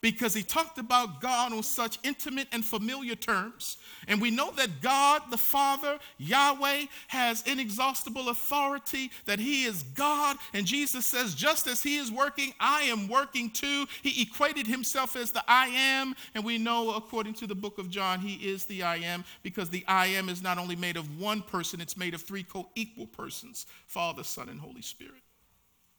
because 0.00 0.34
he 0.34 0.42
talked 0.42 0.78
about 0.78 1.20
God 1.20 1.52
on 1.52 1.62
such 1.62 1.98
intimate 2.04 2.48
and 2.52 2.64
familiar 2.64 3.14
terms. 3.14 3.78
And 4.06 4.20
we 4.20 4.30
know 4.30 4.52
that 4.52 4.80
God, 4.80 5.22
the 5.30 5.36
Father, 5.36 5.98
Yahweh, 6.18 6.84
has 7.08 7.42
inexhaustible 7.42 8.28
authority, 8.28 9.10
that 9.26 9.40
he 9.40 9.64
is 9.64 9.82
God. 9.82 10.36
And 10.54 10.66
Jesus 10.66 11.06
says, 11.06 11.34
just 11.34 11.66
as 11.66 11.82
he 11.82 11.96
is 11.96 12.12
working, 12.12 12.54
I 12.60 12.82
am 12.82 13.08
working 13.08 13.50
too. 13.50 13.86
He 14.02 14.22
equated 14.22 14.66
himself 14.66 15.16
as 15.16 15.30
the 15.30 15.42
I 15.48 15.66
am. 15.66 16.14
And 16.34 16.44
we 16.44 16.58
know, 16.58 16.94
according 16.94 17.34
to 17.34 17.46
the 17.46 17.54
book 17.54 17.78
of 17.78 17.90
John, 17.90 18.20
he 18.20 18.34
is 18.34 18.64
the 18.66 18.84
I 18.84 18.96
am 18.96 19.24
because 19.42 19.68
the 19.68 19.84
I 19.88 20.06
am 20.06 20.28
is 20.28 20.42
not 20.42 20.58
only 20.58 20.76
made 20.76 20.96
of 20.96 21.20
one 21.20 21.42
person, 21.42 21.80
it's 21.80 21.96
made 21.96 22.14
of 22.14 22.22
three 22.22 22.44
co 22.44 22.68
equal 22.74 23.06
persons 23.06 23.66
Father, 23.86 24.22
Son, 24.22 24.48
and 24.48 24.60
Holy 24.60 24.82
Spirit. 24.82 25.22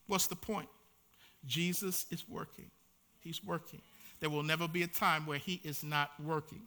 What's 0.09 0.25
the 0.25 0.35
point? 0.35 0.67
Jesus 1.45 2.07
is 2.09 2.27
working. 2.27 2.71
He's 3.19 3.43
working. 3.43 3.79
There 4.19 4.29
will 4.31 4.41
never 4.41 4.67
be 4.67 4.81
a 4.81 4.87
time 4.87 5.27
where 5.27 5.37
he 5.37 5.61
is 5.63 5.83
not 5.83 6.09
working. 6.19 6.63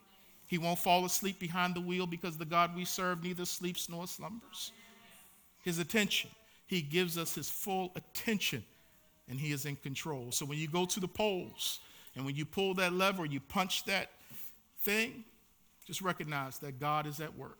He 0.46 0.58
won't 0.58 0.78
fall 0.78 1.04
asleep 1.04 1.40
behind 1.40 1.74
the 1.74 1.80
wheel 1.80 2.06
because 2.06 2.38
the 2.38 2.44
God 2.44 2.76
we 2.76 2.84
serve 2.84 3.24
neither 3.24 3.44
sleeps 3.44 3.88
nor 3.88 4.06
slumbers. 4.06 4.70
His 5.64 5.80
attention, 5.80 6.30
he 6.66 6.82
gives 6.82 7.18
us 7.18 7.34
his 7.34 7.50
full 7.50 7.90
attention 7.96 8.62
and 9.28 9.40
he 9.40 9.50
is 9.50 9.66
in 9.66 9.74
control. 9.74 10.30
So 10.30 10.46
when 10.46 10.58
you 10.58 10.68
go 10.68 10.84
to 10.84 11.00
the 11.00 11.08
polls 11.08 11.80
and 12.14 12.24
when 12.24 12.36
you 12.36 12.44
pull 12.44 12.74
that 12.74 12.92
lever, 12.92 13.24
you 13.24 13.40
punch 13.40 13.84
that 13.86 14.10
thing, 14.82 15.24
just 15.84 16.00
recognize 16.00 16.58
that 16.58 16.78
God 16.78 17.08
is 17.08 17.18
at 17.18 17.36
work. 17.36 17.58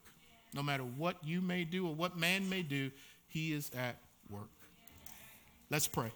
No 0.55 0.63
matter 0.63 0.85
what 0.85 1.17
you 1.25 1.41
may 1.41 1.65
do 1.65 1.89
or 1.89 1.95
what 1.95 2.17
man 2.17 2.49
may 2.49 2.63
do, 2.63 2.93
he 3.27 3.53
is 3.53 3.69
at 3.77 3.97
work. 4.31 4.51
Let's 5.73 5.89
pray. 5.89 6.13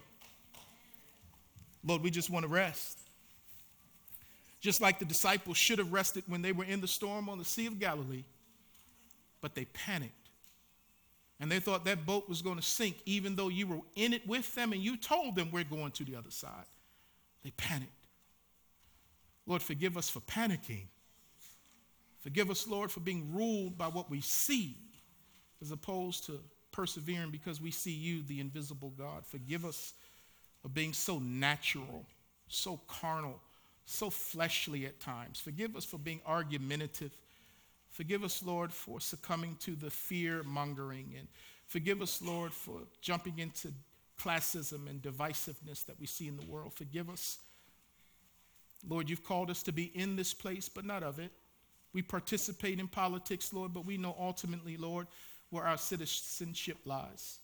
Lord, 1.83 2.03
we 2.03 2.11
just 2.11 2.29
want 2.29 2.43
to 2.43 2.47
rest. 2.47 2.99
Just 4.59 4.81
like 4.81 4.99
the 4.99 5.05
disciples 5.05 5.57
should 5.57 5.79
have 5.79 5.91
rested 5.91 6.23
when 6.27 6.43
they 6.43 6.51
were 6.51 6.63
in 6.63 6.79
the 6.79 6.87
storm 6.87 7.27
on 7.27 7.39
the 7.39 7.45
Sea 7.45 7.65
of 7.65 7.79
Galilee, 7.79 8.23
but 9.41 9.55
they 9.55 9.65
panicked. 9.65 10.13
And 11.39 11.51
they 11.51 11.59
thought 11.59 11.85
that 11.85 12.05
boat 12.05 12.29
was 12.29 12.43
going 12.43 12.57
to 12.57 12.61
sink, 12.61 12.97
even 13.07 13.35
though 13.35 13.47
you 13.47 13.65
were 13.65 13.79
in 13.95 14.13
it 14.13 14.27
with 14.27 14.53
them 14.53 14.73
and 14.73 14.81
you 14.81 14.95
told 14.95 15.35
them 15.35 15.49
we're 15.51 15.63
going 15.63 15.91
to 15.93 16.05
the 16.05 16.15
other 16.15 16.31
side. 16.31 16.51
They 17.43 17.51
panicked. 17.51 17.91
Lord, 19.47 19.63
forgive 19.63 19.97
us 19.97 20.07
for 20.07 20.19
panicking. 20.19 20.85
Forgive 22.19 22.51
us, 22.51 22.67
Lord, 22.67 22.91
for 22.91 22.99
being 22.99 23.33
ruled 23.33 23.75
by 23.75 23.87
what 23.87 24.07
we 24.07 24.21
see 24.21 24.75
as 25.63 25.71
opposed 25.71 26.25
to 26.27 26.39
persevering 26.77 27.31
because 27.31 27.59
we 27.59 27.71
see 27.71 27.91
you, 27.91 28.21
the 28.21 28.39
invisible 28.39 28.93
God. 28.95 29.25
Forgive 29.25 29.65
us 29.65 29.93
of 30.63 30.75
being 30.75 30.93
so 30.93 31.17
natural, 31.17 32.05
so 32.47 32.79
carnal, 32.87 33.39
so 33.85 34.11
fleshly 34.11 34.85
at 34.85 34.99
times. 34.99 35.39
Forgive 35.39 35.75
us 35.75 35.83
for 35.83 35.97
being 35.97 36.21
argumentative. 36.25 37.11
Forgive 37.89 38.23
us, 38.23 38.43
Lord, 38.45 38.71
for 38.71 38.99
succumbing 38.99 39.57
to 39.61 39.71
the 39.71 39.89
fear 39.89 40.43
mongering. 40.43 41.15
And 41.17 41.27
forgive 41.65 42.03
us, 42.03 42.21
Lord, 42.21 42.53
for 42.53 42.81
jumping 43.01 43.39
into 43.39 43.69
classism 44.21 44.87
and 44.87 45.01
divisiveness 45.01 45.83
that 45.87 45.99
we 45.99 46.05
see 46.05 46.27
in 46.27 46.37
the 46.37 46.45
world. 46.45 46.73
Forgive 46.75 47.09
us. 47.09 47.39
Lord, 48.87 49.09
you've 49.09 49.25
called 49.25 49.49
us 49.49 49.63
to 49.63 49.71
be 49.71 49.85
in 49.95 50.15
this 50.15 50.31
place, 50.31 50.69
but 50.69 50.85
not 50.85 51.01
of 51.01 51.17
it. 51.17 51.31
We 51.91 52.03
participate 52.03 52.79
in 52.79 52.87
politics, 52.87 53.51
Lord, 53.51 53.73
but 53.73 53.83
we 53.83 53.97
know 53.97 54.15
ultimately, 54.19 54.77
Lord, 54.77 55.07
where 55.49 55.63
our 55.63 55.77
citizenship 55.77 56.77
lies. 56.85 57.39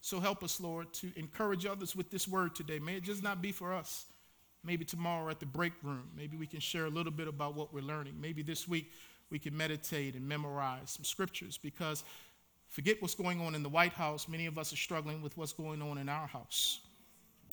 So 0.00 0.20
help 0.20 0.42
us, 0.44 0.60
Lord, 0.60 0.92
to 0.94 1.10
encourage 1.16 1.66
others 1.66 1.96
with 1.96 2.10
this 2.10 2.28
word 2.28 2.54
today. 2.54 2.78
May 2.78 2.96
it 2.96 3.02
just 3.02 3.22
not 3.22 3.42
be 3.42 3.52
for 3.52 3.72
us. 3.72 4.06
Maybe 4.64 4.84
tomorrow 4.84 5.28
at 5.30 5.40
the 5.40 5.46
break 5.46 5.72
room, 5.82 6.10
maybe 6.16 6.36
we 6.36 6.46
can 6.46 6.60
share 6.60 6.86
a 6.86 6.90
little 6.90 7.12
bit 7.12 7.28
about 7.28 7.54
what 7.54 7.72
we're 7.72 7.82
learning. 7.82 8.14
Maybe 8.20 8.42
this 8.42 8.66
week 8.66 8.92
we 9.30 9.38
can 9.38 9.56
meditate 9.56 10.14
and 10.14 10.26
memorize 10.26 10.90
some 10.90 11.04
scriptures 11.04 11.58
because 11.58 12.04
forget 12.68 13.00
what's 13.00 13.14
going 13.14 13.40
on 13.40 13.54
in 13.54 13.62
the 13.62 13.68
White 13.68 13.92
House. 13.92 14.28
Many 14.28 14.46
of 14.46 14.58
us 14.58 14.72
are 14.72 14.76
struggling 14.76 15.22
with 15.22 15.36
what's 15.36 15.52
going 15.52 15.80
on 15.80 15.98
in 15.98 16.08
our 16.08 16.26
house. 16.26 16.80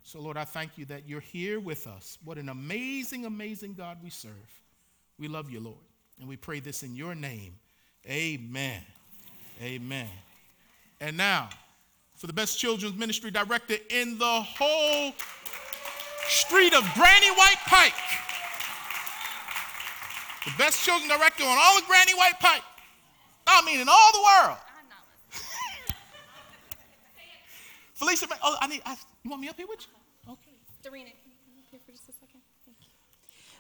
So, 0.04 0.22
Lord, 0.22 0.38
I 0.38 0.46
thank 0.46 0.78
you 0.78 0.86
that 0.86 1.08
you're 1.08 1.20
here 1.20 1.60
with 1.60 1.88
us. 1.88 2.18
What 2.24 2.38
an 2.38 2.50
amazing, 2.50 3.26
amazing 3.26 3.74
God 3.74 3.98
we 4.04 4.12
serve. 4.12 4.62
We 5.18 5.28
love 5.28 5.50
you, 5.50 5.60
Lord. 5.60 5.78
And 6.20 6.30
we 6.30 6.38
pray 6.38 6.60
this 6.60 6.84
in 6.84 6.96
your 6.96 7.16
name. 7.16 7.56
Amen. 8.08 8.84
Amen. 9.62 10.10
And 11.00 11.18
now, 11.18 11.50
for 12.16 12.28
the 12.28 12.34
best 12.34 12.60
children's 12.60 12.96
ministry 12.96 13.32
director 13.32 13.76
in 13.90 14.18
the 14.18 14.42
whole 14.42 15.14
street 16.28 16.74
of 16.74 16.84
Granny 16.94 17.32
White 17.32 17.62
Pike. 17.68 17.94
The 20.46 20.52
best 20.58 20.84
children's 20.84 21.12
director 21.12 21.44
on 21.44 21.58
all 21.60 21.78
of 21.78 21.86
Granny 21.88 22.14
White 22.14 22.40
Pike. 22.40 22.64
I 23.48 23.64
mean, 23.66 23.80
in 23.80 23.88
all 23.90 24.12
the 24.12 24.22
world. 24.22 24.58
Felicia, 27.94 28.28
oh, 28.44 28.58
I 28.60 28.68
need, 28.68 28.82
I, 28.86 28.96
you 29.24 29.30
want 29.30 29.42
me 29.42 29.50
up 29.50 29.56
here 29.56 29.68
with 29.68 29.82
you? 29.82 30.34
Okay. 30.34 30.52
Dorena, 30.84 31.10
can 31.10 31.32
you 31.32 31.38
come 31.46 31.58
up 31.58 31.66
here 31.72 31.80
for 31.86 31.92
just 31.92 32.10
a 32.10 32.14
second? 32.14 32.42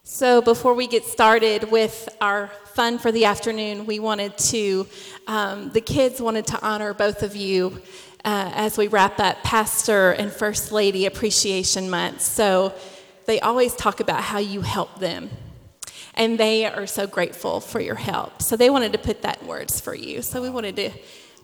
So, 0.08 0.39
before 0.39 0.76
we 0.76 0.86
get 0.86 1.03
started 1.03 1.72
with 1.72 2.08
our 2.22 2.51
fun 2.76 2.99
for 2.99 3.12
the 3.12 3.26
afternoon, 3.26 3.88
we 3.88 3.97
wanted 3.97 4.38
to, 4.38 4.86
um, 5.26 5.72
the 5.72 5.82
kids 5.82 6.22
wanted 6.22 6.45
to 6.45 6.64
honor 6.64 6.93
both 6.93 7.24
of 7.24 7.36
you 7.36 7.82
uh, 8.24 8.51
as 8.53 8.78
we 8.78 8.88
wrap 8.88 9.20
up 9.20 9.41
Pastor 9.41 10.12
and 10.12 10.32
First 10.32 10.72
Lady 10.72 11.08
Appreciation 11.08 11.89
Month. 11.89 12.22
So 12.22 12.76
they 13.26 13.39
always 13.39 13.76
talk 13.76 13.99
about 13.99 14.22
how 14.22 14.38
you 14.38 14.62
help 14.62 14.99
them. 14.99 15.32
And 16.14 16.38
they 16.38 16.68
are 16.68 16.86
so 16.86 17.08
grateful 17.08 17.60
for 17.60 17.80
your 17.80 17.95
help. 17.95 18.43
So 18.43 18.56
they 18.56 18.70
wanted 18.70 18.91
to 18.91 18.99
put 18.99 19.24
that 19.24 19.41
in 19.41 19.47
words 19.47 19.82
for 19.82 19.95
you. 19.95 20.22
So 20.22 20.39
we 20.39 20.51
wanted 20.51 20.76
to 20.76 20.91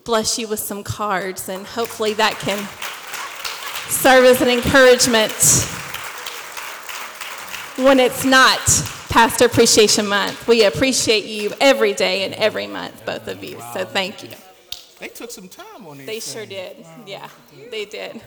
bless 0.04 0.38
you 0.38 0.48
with 0.48 0.60
some 0.60 0.84
cards, 0.84 1.50
and 1.50 1.66
hopefully 1.66 2.14
that 2.14 2.38
can 2.38 2.60
serve 3.90 4.24
as 4.26 4.40
an 4.40 4.50
encouragement 4.50 5.32
when 7.78 8.00
it's 8.00 8.26
not 8.26 8.60
Pastor 9.10 9.46
Appreciation 9.46 10.08
Month. 10.08 10.48
We 10.48 10.66
appreciate 10.66 11.26
you 11.26 11.52
every 11.60 11.94
day 11.94 12.24
and 12.24 12.34
every 12.36 12.68
month, 12.68 13.06
both 13.06 13.28
of 13.28 13.44
you. 13.44 13.60
So 13.74 13.86
thank 13.86 14.24
you. 14.24 14.30
They 15.00 15.10
took 15.10 15.32
some 15.32 15.48
time 15.48 15.88
on 15.88 15.98
these. 15.98 16.06
They 16.06 16.20
sure 16.20 16.46
did. 16.46 16.84
Wow, 16.84 17.04
yeah, 17.06 17.30
they 17.72 17.86
did. 17.86 18.22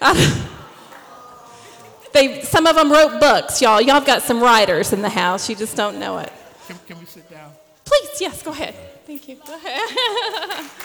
they 2.12 2.42
some 2.42 2.66
of 2.66 2.76
them 2.76 2.92
wrote 2.92 3.20
books, 3.20 3.60
y'all. 3.60 3.80
Y'all 3.80 3.96
have 3.96 4.06
got 4.06 4.22
some 4.22 4.40
writers 4.40 4.92
in 4.92 5.02
the 5.02 5.08
house. 5.08 5.50
You 5.50 5.56
just 5.56 5.76
don't 5.76 5.98
know 5.98 6.18
it. 6.18 6.32
Can, 6.68 6.78
can 6.86 6.98
we 6.98 7.06
sit 7.06 7.28
down? 7.28 7.50
Please, 7.84 8.20
yes. 8.20 8.40
Go 8.42 8.52
ahead. 8.52 8.74
Thank 9.04 9.28
you. 9.28 9.36
Go 9.44 9.54
ahead. 9.54 10.70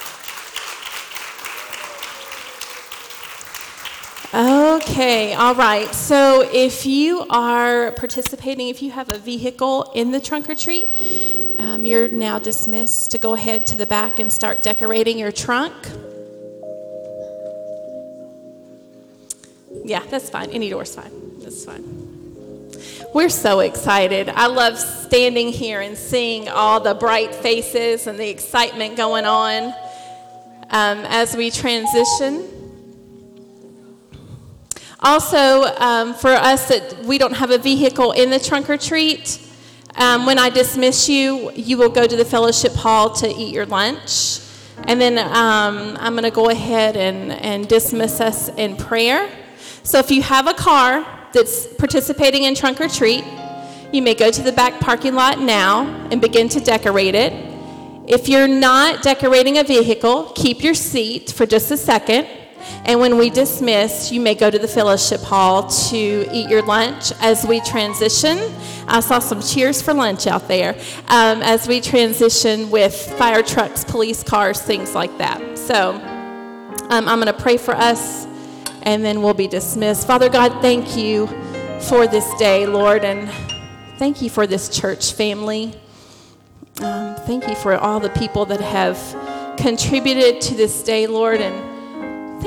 Okay, 4.77 5.33
all 5.33 5.55
right. 5.55 5.91
So 5.91 6.47
if 6.53 6.85
you 6.85 7.25
are 7.31 7.93
participating, 7.93 8.67
if 8.67 8.83
you 8.83 8.91
have 8.91 9.09
a 9.09 9.17
vehicle 9.17 9.91
in 9.95 10.11
the 10.11 10.19
trunk 10.19 10.47
or 10.51 10.53
treat, 10.53 10.87
um, 11.57 11.83
you're 11.83 12.07
now 12.07 12.37
dismissed 12.37 13.09
to 13.09 13.17
go 13.17 13.33
ahead 13.33 13.65
to 13.67 13.75
the 13.75 13.87
back 13.87 14.19
and 14.19 14.31
start 14.31 14.61
decorating 14.61 15.17
your 15.17 15.31
trunk. 15.31 15.73
Yeah, 19.83 20.03
that's 20.11 20.29
fine. 20.29 20.51
Any 20.51 20.69
door's 20.69 20.93
fine. 20.93 21.39
That's 21.39 21.65
fine. 21.65 22.71
We're 23.15 23.29
so 23.29 23.61
excited. 23.61 24.29
I 24.29 24.45
love 24.45 24.77
standing 24.77 25.47
here 25.47 25.81
and 25.81 25.97
seeing 25.97 26.49
all 26.49 26.79
the 26.81 26.93
bright 26.93 27.33
faces 27.33 28.05
and 28.05 28.19
the 28.19 28.29
excitement 28.29 28.95
going 28.95 29.25
on 29.25 29.73
um, 30.69 30.99
as 31.09 31.35
we 31.35 31.49
transition. 31.49 32.56
Also, 34.99 35.63
um, 35.77 36.15
for 36.15 36.31
us 36.31 36.67
that 36.69 37.05
we 37.05 37.17
don't 37.17 37.33
have 37.33 37.51
a 37.51 37.57
vehicle 37.57 38.13
in 38.13 38.31
the 38.31 38.39
trunk 38.39 38.69
or 38.69 38.77
treat, 38.77 39.39
um, 39.95 40.25
when 40.25 40.39
I 40.39 40.49
dismiss 40.49 41.07
you, 41.07 41.51
you 41.51 41.77
will 41.77 41.89
go 41.89 42.07
to 42.07 42.15
the 42.15 42.25
fellowship 42.25 42.73
hall 42.73 43.11
to 43.15 43.27
eat 43.27 43.53
your 43.53 43.65
lunch. 43.67 44.39
And 44.85 44.99
then 44.99 45.17
um, 45.17 45.97
I'm 45.99 46.13
going 46.13 46.23
to 46.23 46.31
go 46.31 46.49
ahead 46.49 46.95
and, 46.97 47.31
and 47.31 47.67
dismiss 47.67 48.19
us 48.21 48.49
in 48.49 48.75
prayer. 48.75 49.29
So 49.83 49.99
if 49.99 50.11
you 50.11 50.21
have 50.21 50.47
a 50.47 50.53
car 50.53 51.05
that's 51.31 51.67
participating 51.75 52.43
in 52.43 52.55
trunk 52.55 52.81
or 52.81 52.87
treat, 52.87 53.23
you 53.91 54.01
may 54.01 54.15
go 54.15 54.31
to 54.31 54.41
the 54.41 54.51
back 54.51 54.79
parking 54.79 55.13
lot 55.13 55.39
now 55.39 55.85
and 56.11 56.19
begin 56.19 56.49
to 56.49 56.59
decorate 56.59 57.15
it. 57.15 57.33
If 58.07 58.29
you're 58.29 58.47
not 58.47 59.03
decorating 59.03 59.57
a 59.57 59.63
vehicle, 59.63 60.31
keep 60.35 60.63
your 60.63 60.73
seat 60.73 61.31
for 61.31 61.45
just 61.45 61.71
a 61.71 61.77
second. 61.77 62.27
And 62.85 62.99
when 62.99 63.17
we 63.17 63.29
dismiss, 63.29 64.11
you 64.11 64.21
may 64.21 64.35
go 64.35 64.49
to 64.49 64.57
the 64.57 64.67
fellowship 64.67 65.21
hall 65.21 65.67
to 65.89 65.97
eat 66.31 66.49
your 66.49 66.61
lunch 66.61 67.11
as 67.19 67.45
we 67.45 67.59
transition. 67.61 68.37
I 68.87 69.01
saw 69.01 69.19
some 69.19 69.41
cheers 69.41 69.81
for 69.81 69.93
lunch 69.93 70.27
out 70.27 70.47
there 70.47 70.73
um, 71.09 71.41
as 71.41 71.67
we 71.67 71.81
transition 71.81 72.69
with 72.69 72.95
fire 73.17 73.43
trucks, 73.43 73.83
police 73.83 74.23
cars, 74.23 74.61
things 74.61 74.95
like 74.95 75.17
that. 75.17 75.57
So 75.57 75.91
um, 76.89 77.07
I'm 77.07 77.19
going 77.19 77.25
to 77.25 77.33
pray 77.33 77.57
for 77.57 77.75
us 77.75 78.25
and 78.83 79.03
then 79.03 79.21
we'll 79.21 79.33
be 79.33 79.47
dismissed. 79.47 80.07
Father 80.07 80.29
God, 80.29 80.61
thank 80.61 80.95
you 80.95 81.27
for 81.81 82.07
this 82.07 82.33
day, 82.35 82.65
Lord, 82.65 83.03
and 83.03 83.29
thank 83.99 84.21
you 84.21 84.29
for 84.29 84.47
this 84.47 84.69
church 84.69 85.11
family. 85.11 85.73
Um, 86.79 87.15
thank 87.25 87.47
you 87.47 87.55
for 87.55 87.75
all 87.75 87.99
the 87.99 88.09
people 88.11 88.45
that 88.45 88.61
have 88.61 88.97
contributed 89.57 90.39
to 90.41 90.55
this 90.55 90.83
day, 90.83 91.07
Lord, 91.07 91.41
and 91.41 91.66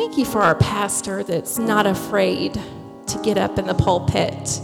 Thank 0.01 0.17
you 0.17 0.25
for 0.25 0.41
our 0.41 0.55
pastor 0.55 1.23
that's 1.23 1.59
not 1.59 1.85
afraid 1.85 2.55
to 2.55 3.19
get 3.23 3.37
up 3.37 3.59
in 3.59 3.67
the 3.67 3.75
pulpit 3.75 4.59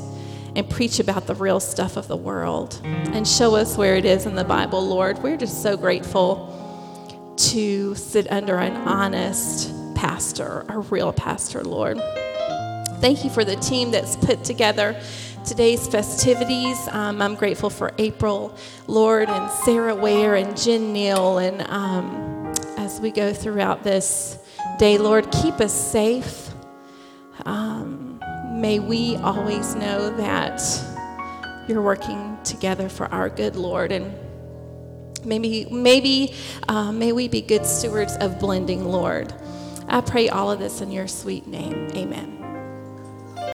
and 0.56 0.68
preach 0.70 0.98
about 0.98 1.26
the 1.26 1.34
real 1.34 1.60
stuff 1.60 1.98
of 1.98 2.08
the 2.08 2.16
world 2.16 2.80
and 2.82 3.28
show 3.28 3.54
us 3.54 3.76
where 3.76 3.96
it 3.96 4.06
is 4.06 4.24
in 4.24 4.34
the 4.34 4.44
Bible, 4.44 4.80
Lord. 4.80 5.18
We're 5.18 5.36
just 5.36 5.62
so 5.62 5.76
grateful 5.76 7.34
to 7.36 7.94
sit 7.96 8.32
under 8.32 8.56
an 8.56 8.76
honest 8.88 9.74
pastor, 9.94 10.64
a 10.70 10.78
real 10.78 11.12
pastor, 11.12 11.62
Lord. 11.62 11.98
Thank 13.00 13.22
you 13.22 13.28
for 13.28 13.44
the 13.44 13.56
team 13.56 13.90
that's 13.90 14.16
put 14.16 14.42
together 14.42 14.98
today's 15.44 15.86
festivities. 15.86 16.78
Um, 16.88 17.20
I'm 17.20 17.34
grateful 17.34 17.68
for 17.68 17.92
April, 17.98 18.56
Lord, 18.86 19.28
and 19.28 19.50
Sarah 19.50 19.94
Ware 19.94 20.34
and 20.34 20.56
Jen 20.56 20.94
Neal. 20.94 21.36
And 21.36 21.60
um, 21.70 22.54
as 22.78 23.02
we 23.02 23.10
go 23.10 23.34
throughout 23.34 23.84
this 23.84 24.38
day, 24.78 24.98
Lord. 24.98 25.30
Keep 25.30 25.60
us 25.60 25.72
safe. 25.72 26.50
Um, 27.44 28.20
may 28.50 28.78
we 28.78 29.16
always 29.16 29.74
know 29.74 30.10
that 30.16 30.60
you're 31.68 31.82
working 31.82 32.38
together 32.44 32.88
for 32.88 33.06
our 33.06 33.28
good, 33.28 33.56
Lord. 33.56 33.92
And 33.92 34.14
maybe, 35.24 35.66
maybe, 35.70 36.34
uh, 36.68 36.92
may 36.92 37.12
we 37.12 37.28
be 37.28 37.40
good 37.40 37.66
stewards 37.66 38.16
of 38.16 38.38
blending, 38.38 38.84
Lord. 38.84 39.34
I 39.88 40.00
pray 40.00 40.28
all 40.28 40.50
of 40.50 40.58
this 40.58 40.80
in 40.80 40.90
your 40.90 41.08
sweet 41.08 41.46
name. 41.46 41.90
Amen. 41.94 42.45